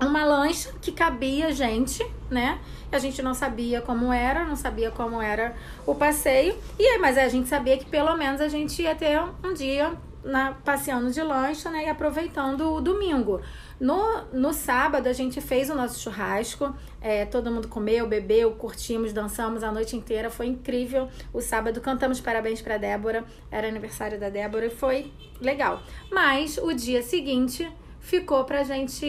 uma 0.00 0.24
lancha 0.24 0.70
que 0.80 0.90
cabia 0.92 1.52
gente, 1.52 2.04
né? 2.30 2.58
A 2.90 2.98
gente 2.98 3.22
não 3.22 3.32
sabia 3.34 3.80
como 3.80 4.12
era, 4.12 4.44
não 4.44 4.56
sabia 4.56 4.90
como 4.90 5.20
era 5.22 5.54
o 5.86 5.94
passeio. 5.94 6.54
E 6.78 6.98
mas 6.98 7.16
a 7.16 7.28
gente 7.28 7.48
sabia 7.48 7.78
que 7.78 7.86
pelo 7.86 8.14
menos 8.16 8.40
a 8.40 8.48
gente 8.48 8.82
ia 8.82 8.94
ter 8.94 9.20
um 9.42 9.54
dia 9.54 9.92
na, 10.24 10.52
passeando 10.64 11.10
de 11.10 11.22
lancha, 11.22 11.70
né? 11.70 11.86
E 11.86 11.88
aproveitando 11.88 12.74
o 12.74 12.80
domingo. 12.80 13.40
No, 13.82 14.24
no 14.32 14.52
sábado, 14.52 15.08
a 15.08 15.12
gente 15.12 15.40
fez 15.40 15.68
o 15.68 15.74
nosso 15.74 15.98
churrasco. 15.98 16.72
é, 17.00 17.24
todo 17.26 17.50
mundo 17.50 17.66
comeu, 17.66 18.06
bebeu, 18.06 18.52
curtimos, 18.52 19.12
dançamos 19.12 19.64
a 19.64 19.72
noite 19.72 19.96
inteira. 19.96 20.30
Foi 20.30 20.46
incrível. 20.46 21.08
O 21.32 21.40
sábado 21.40 21.80
cantamos 21.80 22.20
parabéns 22.20 22.62
pra 22.62 22.76
Débora. 22.78 23.24
Era 23.50 23.66
aniversário 23.66 24.20
da 24.20 24.28
Débora 24.28 24.66
e 24.66 24.70
foi 24.70 25.12
legal. 25.40 25.82
Mas 26.12 26.58
o 26.58 26.72
dia 26.72 27.02
seguinte 27.02 27.68
ficou 27.98 28.44
pra 28.44 28.62
gente 28.62 29.04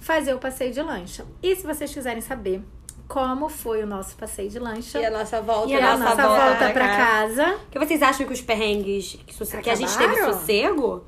fazer 0.00 0.34
o 0.34 0.38
passeio 0.38 0.72
de 0.72 0.82
lancha. 0.82 1.24
E 1.40 1.54
se 1.54 1.64
vocês 1.64 1.94
quiserem 1.94 2.20
saber 2.20 2.62
como 3.06 3.48
foi 3.48 3.82
o 3.82 3.86
nosso 3.86 4.16
passeio 4.16 4.50
de 4.50 4.58
lancha 4.58 4.98
E 4.98 5.04
a 5.04 5.10
nossa 5.10 5.40
volta. 5.40 5.68
e 5.70 5.74
a 5.76 5.96
nossa 5.96 6.16
volta 6.16 6.70
pra 6.72 6.88
casa, 6.96 7.58
O 7.68 7.70
que 7.70 7.78
vocês 7.78 8.02
acham 8.02 8.26
que 8.26 8.32
os 8.32 8.40
perrengues 8.40 9.18
que, 9.26 9.62
que 9.62 9.70
a 9.70 9.74
gente 9.74 9.96
teve 9.96 10.16
sossego? 10.24 11.04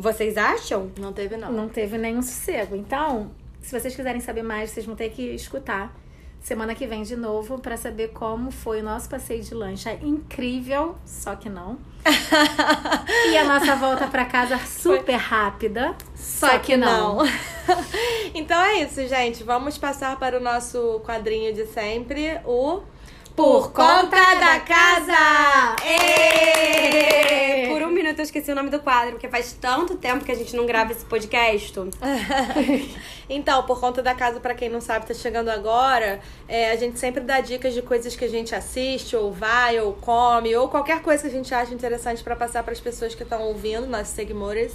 Vocês 0.00 0.36
acham? 0.36 0.90
Não 0.98 1.12
teve, 1.12 1.36
não. 1.36 1.52
não 1.52 1.68
teve 1.68 1.98
nenhum 1.98 2.22
sossego. 2.22 2.74
Então, 2.74 3.30
se 3.60 3.78
vocês 3.78 3.94
quiserem 3.94 4.20
saber 4.20 4.42
mais, 4.42 4.70
vocês 4.70 4.86
vão 4.86 4.96
ter 4.96 5.10
que 5.10 5.22
escutar 5.34 5.94
semana 6.40 6.74
que 6.74 6.86
vem 6.86 7.02
de 7.02 7.16
novo 7.16 7.58
pra 7.58 7.76
saber 7.76 8.08
como 8.08 8.50
foi 8.50 8.80
o 8.80 8.84
nosso 8.84 9.08
passeio 9.08 9.42
de 9.42 9.54
lancha. 9.54 9.92
Incrível, 10.02 10.96
só 11.04 11.36
que 11.36 11.48
não. 11.48 11.78
e 13.30 13.36
a 13.36 13.44
nossa 13.44 13.76
volta 13.76 14.06
pra 14.06 14.24
casa 14.24 14.58
super 14.58 15.16
rápida, 15.16 15.94
Só 16.14 16.58
que 16.58 16.76
não. 16.76 17.18
então 18.34 18.58
é 18.58 18.82
isso, 18.82 19.06
gente. 19.06 19.44
Vamos 19.44 19.76
passar 19.76 20.18
para 20.18 20.38
o 20.38 20.40
nosso 20.40 21.00
quadrinho 21.04 21.52
de 21.52 21.66
sempre, 21.66 22.40
o 22.46 22.80
Por 23.36 23.70
Conta 23.72 24.34
da 24.34 24.60
Casa! 24.60 25.76
Ê! 25.84 26.59
Esqueci 28.30 28.50
o 28.50 28.54
nome 28.54 28.70
do 28.70 28.80
quadro, 28.80 29.12
porque 29.12 29.28
faz 29.28 29.52
tanto 29.52 29.96
tempo 29.96 30.24
que 30.24 30.32
a 30.32 30.34
gente 30.34 30.56
não 30.56 30.64
grava 30.64 30.92
esse 30.92 31.04
podcast. 31.04 31.74
Então, 33.32 33.62
por 33.62 33.78
conta 33.78 34.02
da 34.02 34.12
casa, 34.12 34.40
pra 34.40 34.56
quem 34.56 34.68
não 34.68 34.80
sabe, 34.80 35.06
tá 35.06 35.14
chegando 35.14 35.50
agora, 35.50 36.18
é, 36.48 36.72
a 36.72 36.76
gente 36.76 36.98
sempre 36.98 37.20
dá 37.22 37.40
dicas 37.40 37.72
de 37.72 37.80
coisas 37.80 38.16
que 38.16 38.24
a 38.24 38.28
gente 38.28 38.56
assiste, 38.56 39.14
ou 39.14 39.30
vai, 39.30 39.78
ou 39.78 39.92
come, 39.92 40.56
ou 40.56 40.68
qualquer 40.68 41.00
coisa 41.00 41.22
que 41.22 41.28
a 41.28 41.30
gente 41.30 41.54
acha 41.54 41.72
interessante 41.72 42.24
pra 42.24 42.34
passar 42.34 42.64
pras 42.64 42.80
pessoas 42.80 43.14
que 43.14 43.22
estão 43.22 43.40
ouvindo, 43.42 43.86
nossos 43.86 44.08
seguidores. 44.08 44.74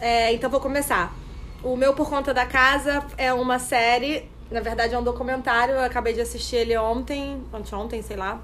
É, 0.00 0.32
então, 0.32 0.48
vou 0.48 0.60
começar. 0.60 1.14
O 1.62 1.76
meu 1.76 1.92
Por 1.92 2.08
Conta 2.08 2.32
da 2.32 2.46
Casa 2.46 3.04
é 3.18 3.34
uma 3.34 3.58
série, 3.58 4.30
na 4.50 4.60
verdade 4.60 4.94
é 4.94 4.98
um 4.98 5.04
documentário, 5.04 5.74
eu 5.74 5.84
acabei 5.84 6.14
de 6.14 6.22
assistir 6.22 6.56
ele 6.56 6.74
ontem, 6.78 7.42
ontem, 7.70 8.00
sei 8.00 8.16
lá. 8.16 8.40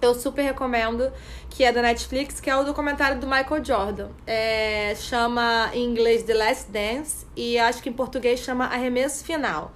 Eu 0.00 0.14
super 0.14 0.42
recomendo, 0.42 1.10
que 1.50 1.64
é 1.64 1.72
da 1.72 1.82
Netflix, 1.82 2.38
que 2.40 2.48
é 2.48 2.56
o 2.56 2.62
documentário 2.62 3.18
do 3.20 3.26
Michael 3.26 3.64
Jordan. 3.64 4.08
É, 4.26 4.94
chama 4.94 5.70
em 5.74 5.84
inglês 5.84 6.22
The 6.22 6.34
Last 6.34 6.70
Dance 6.70 7.26
e 7.34 7.58
acho 7.58 7.82
que 7.82 7.88
em 7.88 7.92
português 7.92 8.38
chama 8.40 8.66
Arremesso 8.66 9.24
Final. 9.24 9.72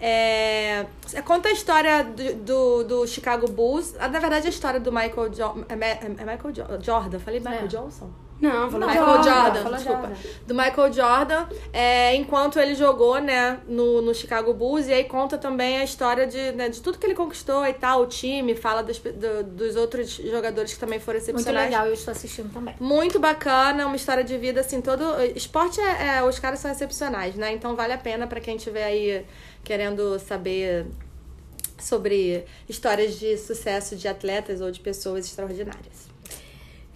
É, 0.00 0.86
conta 1.24 1.48
a 1.50 1.52
história 1.52 2.02
do, 2.02 2.34
do, 2.34 2.84
do 2.84 3.06
Chicago 3.06 3.46
Bulls. 3.50 3.94
Ah, 4.00 4.08
Na 4.08 4.18
verdade, 4.18 4.46
a 4.46 4.50
história 4.50 4.80
do 4.80 4.90
Michael 4.90 5.32
Jordan. 5.32 5.64
É, 5.68 5.90
é 6.04 6.08
Michael 6.08 6.52
Jo- 6.52 6.80
Jordan? 6.82 7.18
Falei 7.20 7.38
Michael 7.38 7.64
É. 7.64 7.68
Johnson? 7.68 8.10
Não, 8.40 8.68
Do 8.70 8.78
Michael 8.78 9.04
Jordan, 9.04 9.22
Jordan, 9.34 9.62
fala 9.62 9.76
desculpa. 9.76 10.00
Jordan. 10.08 10.22
Do 10.46 10.54
Michael 10.54 10.92
Jordan, 10.92 11.46
é, 11.72 12.14
enquanto 12.14 12.58
ele 12.58 12.74
jogou, 12.74 13.18
né, 13.20 13.60
no, 13.68 14.00
no 14.00 14.14
Chicago 14.14 14.54
Bulls, 14.54 14.88
e 14.88 14.92
aí 14.94 15.04
conta 15.04 15.36
também 15.36 15.76
a 15.78 15.84
história 15.84 16.26
de, 16.26 16.52
né, 16.52 16.68
de 16.70 16.80
tudo 16.80 16.96
que 16.98 17.04
ele 17.06 17.14
conquistou 17.14 17.66
e 17.66 17.74
tal, 17.74 18.00
o 18.02 18.06
time, 18.06 18.54
fala 18.54 18.82
dos, 18.82 18.98
do- 18.98 19.44
dos 19.44 19.76
outros 19.76 20.10
jogadores 20.12 20.72
que 20.72 20.80
também 20.80 20.98
foram 20.98 21.18
muito 21.18 21.30
excepcionais. 21.30 21.70
legal, 21.70 21.86
eu 21.86 21.92
estou 21.92 22.12
assistindo 22.12 22.50
também. 22.52 22.74
Muito 22.80 23.18
bacana, 23.18 23.86
uma 23.86 23.96
história 23.96 24.24
de 24.24 24.38
vida, 24.38 24.60
assim, 24.60 24.80
todo. 24.80 25.04
Esporte 25.36 25.78
é, 25.80 26.16
é- 26.18 26.22
Os 26.22 26.38
caras 26.38 26.60
são 26.60 26.70
excepcionais, 26.70 27.34
né? 27.34 27.52
Então 27.52 27.76
vale 27.76 27.92
a 27.92 27.98
pena 27.98 28.26
pra 28.26 28.40
quem 28.40 28.56
estiver 28.56 28.84
aí 28.84 29.26
querendo 29.62 30.18
saber 30.18 30.86
sobre 31.78 32.44
histórias 32.68 33.18
de 33.18 33.36
sucesso 33.38 33.96
de 33.96 34.06
atletas 34.08 34.60
ou 34.60 34.70
de 34.70 34.80
pessoas 34.80 35.24
extraordinárias. 35.26 36.09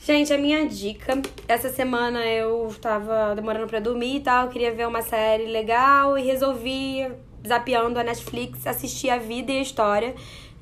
Gente, 0.07 0.35
a 0.35 0.37
minha 0.37 0.67
dica. 0.69 1.23
Essa 1.49 1.71
semana 1.71 2.23
eu 2.27 2.71
tava 2.79 3.35
demorando 3.35 3.67
pra 3.67 3.81
dormir 3.81 4.17
e 4.17 4.21
tal, 4.21 4.51
queria 4.51 4.71
ver 4.71 4.87
uma 4.87 5.01
série 5.01 5.47
legal 5.47 6.19
e 6.19 6.23
resolvi, 6.23 7.11
zapeando 7.47 7.99
a 7.99 8.05
Netflix, 8.05 8.67
assistir 8.67 9.09
A 9.09 9.17
Vida 9.17 9.51
e 9.51 9.61
a 9.61 9.63
História 9.63 10.15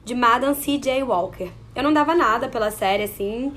de 0.04 0.14
Madame 0.14 0.54
C.J. 0.54 1.02
Walker. 1.02 1.50
Eu 1.74 1.82
não 1.82 1.92
dava 1.92 2.14
nada 2.14 2.48
pela 2.48 2.70
série, 2.70 3.02
assim. 3.02 3.52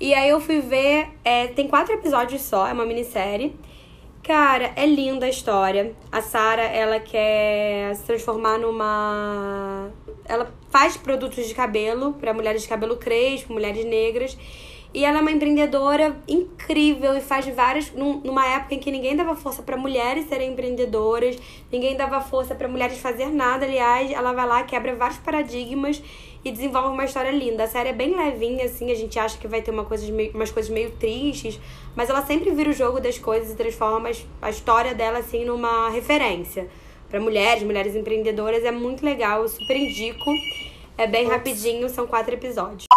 E 0.00 0.12
aí 0.12 0.28
eu 0.28 0.40
fui 0.40 0.60
ver. 0.60 1.10
é, 1.24 1.46
tem 1.46 1.68
quatro 1.68 1.94
episódios 1.94 2.42
só, 2.42 2.66
é 2.66 2.72
uma 2.72 2.84
minissérie. 2.84 3.54
Cara, 4.24 4.72
é 4.74 4.86
linda 4.86 5.26
a 5.26 5.28
história. 5.28 5.94
A 6.10 6.20
Sarah, 6.20 6.64
ela 6.64 6.98
quer 6.98 7.94
se 7.94 8.02
transformar 8.02 8.58
numa. 8.58 9.88
Ela 10.24 10.52
faz 10.68 10.96
produtos 10.96 11.46
de 11.46 11.54
cabelo 11.54 12.14
para 12.14 12.34
mulheres 12.34 12.62
de 12.62 12.68
cabelo 12.68 12.96
crespo, 12.96 13.52
mulheres 13.52 13.84
negras. 13.84 14.36
E 14.94 15.04
ela 15.04 15.18
é 15.18 15.20
uma 15.20 15.30
empreendedora 15.30 16.16
incrível 16.26 17.16
e 17.16 17.20
faz 17.20 17.46
várias. 17.48 17.92
num- 17.92 18.20
Numa 18.24 18.46
época 18.46 18.74
em 18.74 18.78
que 18.78 18.90
ninguém 18.90 19.14
dava 19.14 19.36
força 19.36 19.62
para 19.62 19.76
mulheres 19.76 20.26
serem 20.28 20.52
empreendedoras, 20.52 21.36
ninguém 21.70 21.96
dava 21.96 22.20
força 22.20 22.54
para 22.54 22.66
mulheres 22.68 22.98
fazer 22.98 23.26
nada. 23.26 23.66
Aliás, 23.66 24.10
ela 24.10 24.32
vai 24.32 24.46
lá, 24.46 24.62
quebra 24.62 24.94
vários 24.96 25.18
paradigmas 25.18 26.02
e 26.44 26.50
desenvolve 26.50 26.88
uma 26.88 27.04
história 27.04 27.30
linda. 27.30 27.64
A 27.64 27.66
série 27.66 27.90
é 27.90 27.92
bem 27.92 28.16
levinha, 28.16 28.64
assim, 28.64 28.90
a 28.90 28.94
gente 28.94 29.18
acha 29.18 29.36
que 29.36 29.46
vai 29.46 29.60
ter 29.60 29.70
uma 29.70 29.84
coisa 29.84 30.10
meio- 30.10 30.32
umas 30.32 30.50
coisas 30.50 30.70
meio 30.70 30.90
tristes, 30.92 31.60
mas 31.94 32.08
ela 32.08 32.22
sempre 32.24 32.50
vira 32.52 32.70
o 32.70 32.72
jogo 32.72 32.98
das 33.00 33.18
coisas 33.18 33.52
e 33.52 33.56
transforma 33.56 34.10
a 34.40 34.50
história 34.50 34.94
dela, 34.94 35.18
assim, 35.18 35.44
numa 35.44 35.90
referência. 35.90 36.68
para 37.10 37.18
mulheres, 37.20 37.62
mulheres 37.62 37.94
empreendedoras, 37.96 38.62
é 38.64 38.70
muito 38.70 39.02
legal, 39.02 39.40
eu 39.40 39.48
super 39.48 39.74
indico. 39.74 40.30
É 40.98 41.06
bem 41.06 41.26
rapidinho, 41.26 41.88
são 41.88 42.06
quatro 42.06 42.34
episódios. 42.34 42.87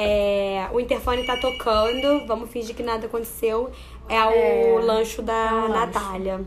É, 0.00 0.68
o 0.72 0.78
interfone 0.78 1.26
tá 1.26 1.36
tocando, 1.36 2.24
vamos 2.24 2.48
fingir 2.50 2.72
que 2.76 2.84
nada 2.84 3.06
aconteceu. 3.06 3.72
É 4.08 4.22
o 4.24 4.30
É, 4.30 4.80
lancho 4.80 5.20
da 5.22 5.32
é 5.34 5.52
um. 5.52 5.68
Natália. 5.70 6.40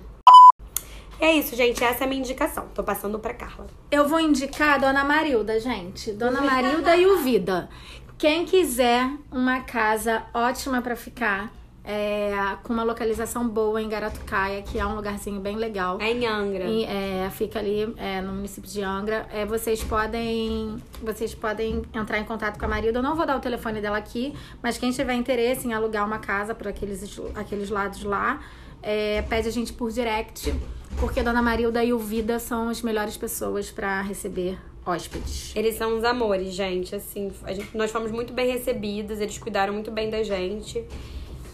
É 1.20 1.34
isso, 1.34 1.54
gente. 1.54 1.84
Essa 1.84 2.04
é 2.04 2.06
a 2.06 2.08
minha 2.08 2.22
indicação. 2.22 2.70
Tô 2.74 2.82
passando 2.82 3.20
pra 3.20 3.34
Carla. 3.34 3.68
Eu 3.92 4.08
vou 4.08 4.22
indicar 4.22 4.76
a 4.76 4.78
Dona 4.78 5.04
Marilda, 5.04 5.60
gente. 5.60 6.14
Dona 6.14 6.40
Marilda 6.42 6.96
e 6.96 7.06
o 7.06 7.18
Vida. 7.18 7.70
Quem 8.18 8.46
quiser 8.46 9.10
uma 9.30 9.60
casa 9.62 10.24
ótima 10.34 10.82
pra 10.82 10.96
ficar, 10.96 11.52
é, 11.84 12.32
com 12.64 12.74
uma 12.74 12.84
localização 12.84 13.48
boa 13.48 13.82
em 13.82 13.90
Garatucaia, 13.90 14.62
que 14.62 14.78
é 14.78 14.86
um 14.86 14.96
lugarzinho 14.96 15.40
bem 15.40 15.56
legal. 15.56 16.00
É 16.00 16.12
em 16.12 16.26
Angra. 16.28 16.66
E, 16.66 16.84
é, 16.86 17.30
fica 17.32 17.60
ali 17.60 17.94
é, 17.98 18.22
no 18.22 18.34
município 18.34 18.70
de 18.70 18.82
Angra. 18.84 19.28
É, 19.32 19.46
vocês 19.46 19.84
podem 19.84 20.78
vocês 21.02 21.34
podem 21.34 21.82
entrar 21.94 22.20
em 22.20 22.24
contato 22.24 22.60
com 22.60 22.66
a 22.66 22.68
Marilda. 22.68 23.00
Eu 23.00 23.04
não 23.04 23.16
vou 23.16 23.26
dar 23.26 23.36
o 23.38 23.40
telefone 23.40 23.82
dela 23.82 23.98
aqui, 23.98 24.34
mas 24.62 24.78
quem 24.78 24.92
tiver 24.92 25.14
interesse 25.14 25.68
em 25.68 25.74
alugar 25.74 26.06
uma 26.06 26.20
casa 26.20 26.54
por 26.54 26.68
aqueles, 26.68 27.20
aqueles 27.36 27.70
lados 27.70 28.04
lá, 28.04 28.40
é, 28.84 29.22
pede 29.24 29.48
a 29.48 29.52
gente 29.52 29.74
por 29.74 29.92
direct, 29.92 30.54
porque 31.00 31.20
a 31.20 31.24
Dona 31.24 31.42
Marilda 31.42 31.84
e 31.84 31.92
o 31.94 31.98
Vida 32.00 32.38
são 32.40 32.70
as 32.70 32.82
melhores 32.82 33.18
pessoas 33.18 33.72
para 33.72 34.02
receber 34.02 34.58
hóspedes. 34.86 35.52
Eles 35.56 35.76
são 35.76 35.96
uns 35.98 36.04
amores, 36.04 36.54
gente. 36.54 36.96
Assim, 36.96 37.32
gente- 37.50 37.76
nós 37.78 37.92
fomos 37.92 38.12
muito 38.12 38.34
bem 38.34 38.52
recebidas, 38.52 39.20
eles 39.20 39.38
cuidaram 39.38 39.74
muito 39.74 39.92
bem 39.92 40.10
da 40.10 40.24
gente. 40.24 40.84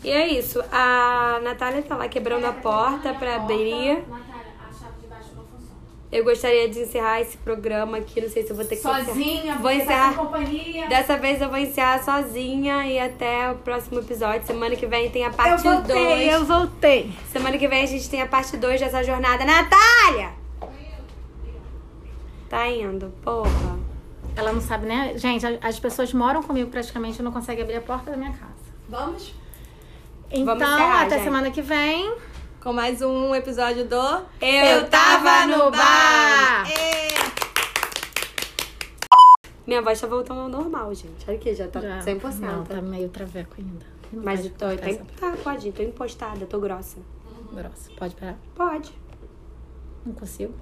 E 0.03 0.09
é 0.11 0.27
isso. 0.27 0.63
A 0.71 1.39
Natália 1.43 1.81
tá 1.81 1.95
lá 1.95 2.07
quebrando 2.07 2.45
a 2.45 2.53
porta 2.53 3.13
pra 3.13 3.35
abrir. 3.37 4.03
Eu 6.09 6.23
gostaria 6.23 6.69
de 6.69 6.79
encerrar 6.79 7.19
esse 7.19 7.35
programa 7.37 7.97
aqui. 7.97 8.21
Não 8.21 8.29
sei 8.29 8.41
se 8.43 8.51
eu 8.51 8.55
vou 8.55 8.63
ter 8.63 8.77
que 8.77 8.81
Sozinha, 8.81 9.55
Vou 9.55 9.69
encerrar. 9.69 10.11
tá 10.11 10.17
com 10.17 10.25
companhia. 10.27 10.87
Dessa 10.87 11.17
vez 11.17 11.41
eu 11.41 11.49
vou 11.49 11.57
encerrar 11.57 12.01
sozinha 12.01 12.85
e 12.87 12.97
até 12.97 13.51
o 13.51 13.55
próximo 13.55 13.99
episódio. 13.99 14.47
Semana 14.47 14.73
que 14.77 14.85
vem 14.85 15.09
tem 15.11 15.25
a 15.25 15.27
Eu 15.27 15.33
parte 15.33 15.63
voltei, 15.63 15.93
2. 16.29 16.33
eu 16.33 16.45
voltei. 16.45 17.11
Semana 17.29 17.57
que 17.57 17.67
vem 17.67 17.83
a 17.83 17.85
gente 17.85 18.09
tem 18.09 18.21
a 18.21 18.27
parte 18.27 18.55
2 18.55 18.79
dessa 18.79 19.03
jornada. 19.03 19.43
Natália! 19.43 20.31
Tá 22.49 22.69
indo, 22.69 23.11
porra. 23.21 23.77
Ela 24.33 24.53
não 24.53 24.61
sabe, 24.61 24.85
né? 24.85 25.11
Gente, 25.17 25.45
as 25.61 25.77
pessoas 25.77 26.13
moram 26.13 26.41
comigo 26.41 26.69
praticamente 26.69 27.19
e 27.19 27.23
não 27.23 27.33
conseguem 27.33 27.63
abrir 27.63 27.75
a 27.75 27.81
porta 27.81 28.11
da 28.11 28.15
minha 28.15 28.31
casa. 28.31 28.53
Vamos 28.87 29.33
Então, 30.29 30.55
encerrar, 30.55 31.03
até 31.03 31.15
gente. 31.15 31.23
semana 31.23 31.51
que 31.51 31.61
vem. 31.61 32.13
com 32.61 32.73
mais 32.73 33.01
um 33.01 33.33
episódio 33.33 33.85
do 33.85 33.95
Eu 34.41 34.87
Tava 34.89 35.45
no 35.47 35.71
Bar. 35.71 36.67
Ê! 36.69 37.07
Minha 39.65 39.81
voz 39.81 39.99
tá 39.99 40.07
voltando 40.07 40.41
ao 40.41 40.49
normal, 40.49 40.93
gente. 40.93 41.25
Olha 41.27 41.37
aqui, 41.37 41.53
já 41.55 41.67
tá 41.67 41.79
Já- 41.79 41.99
100%. 42.01 42.39
Não, 42.39 42.63
tá 42.65 42.81
meio 42.81 43.09
traveco 43.09 43.55
ainda. 43.57 43.85
Não 44.11 44.23
Mas 44.23 44.45
eu 44.45 44.51
tô, 44.51 44.65
tá, 45.19 45.33
pode, 45.43 45.71
tô 45.71 45.83
impostada, 45.83 46.45
tô 46.45 46.59
grossa. 46.59 46.97
grossa. 47.53 47.91
Pode 47.97 48.15
parar? 48.15 48.37
Pode. 48.55 48.91
Não 50.05 50.13
consigo. 50.13 50.53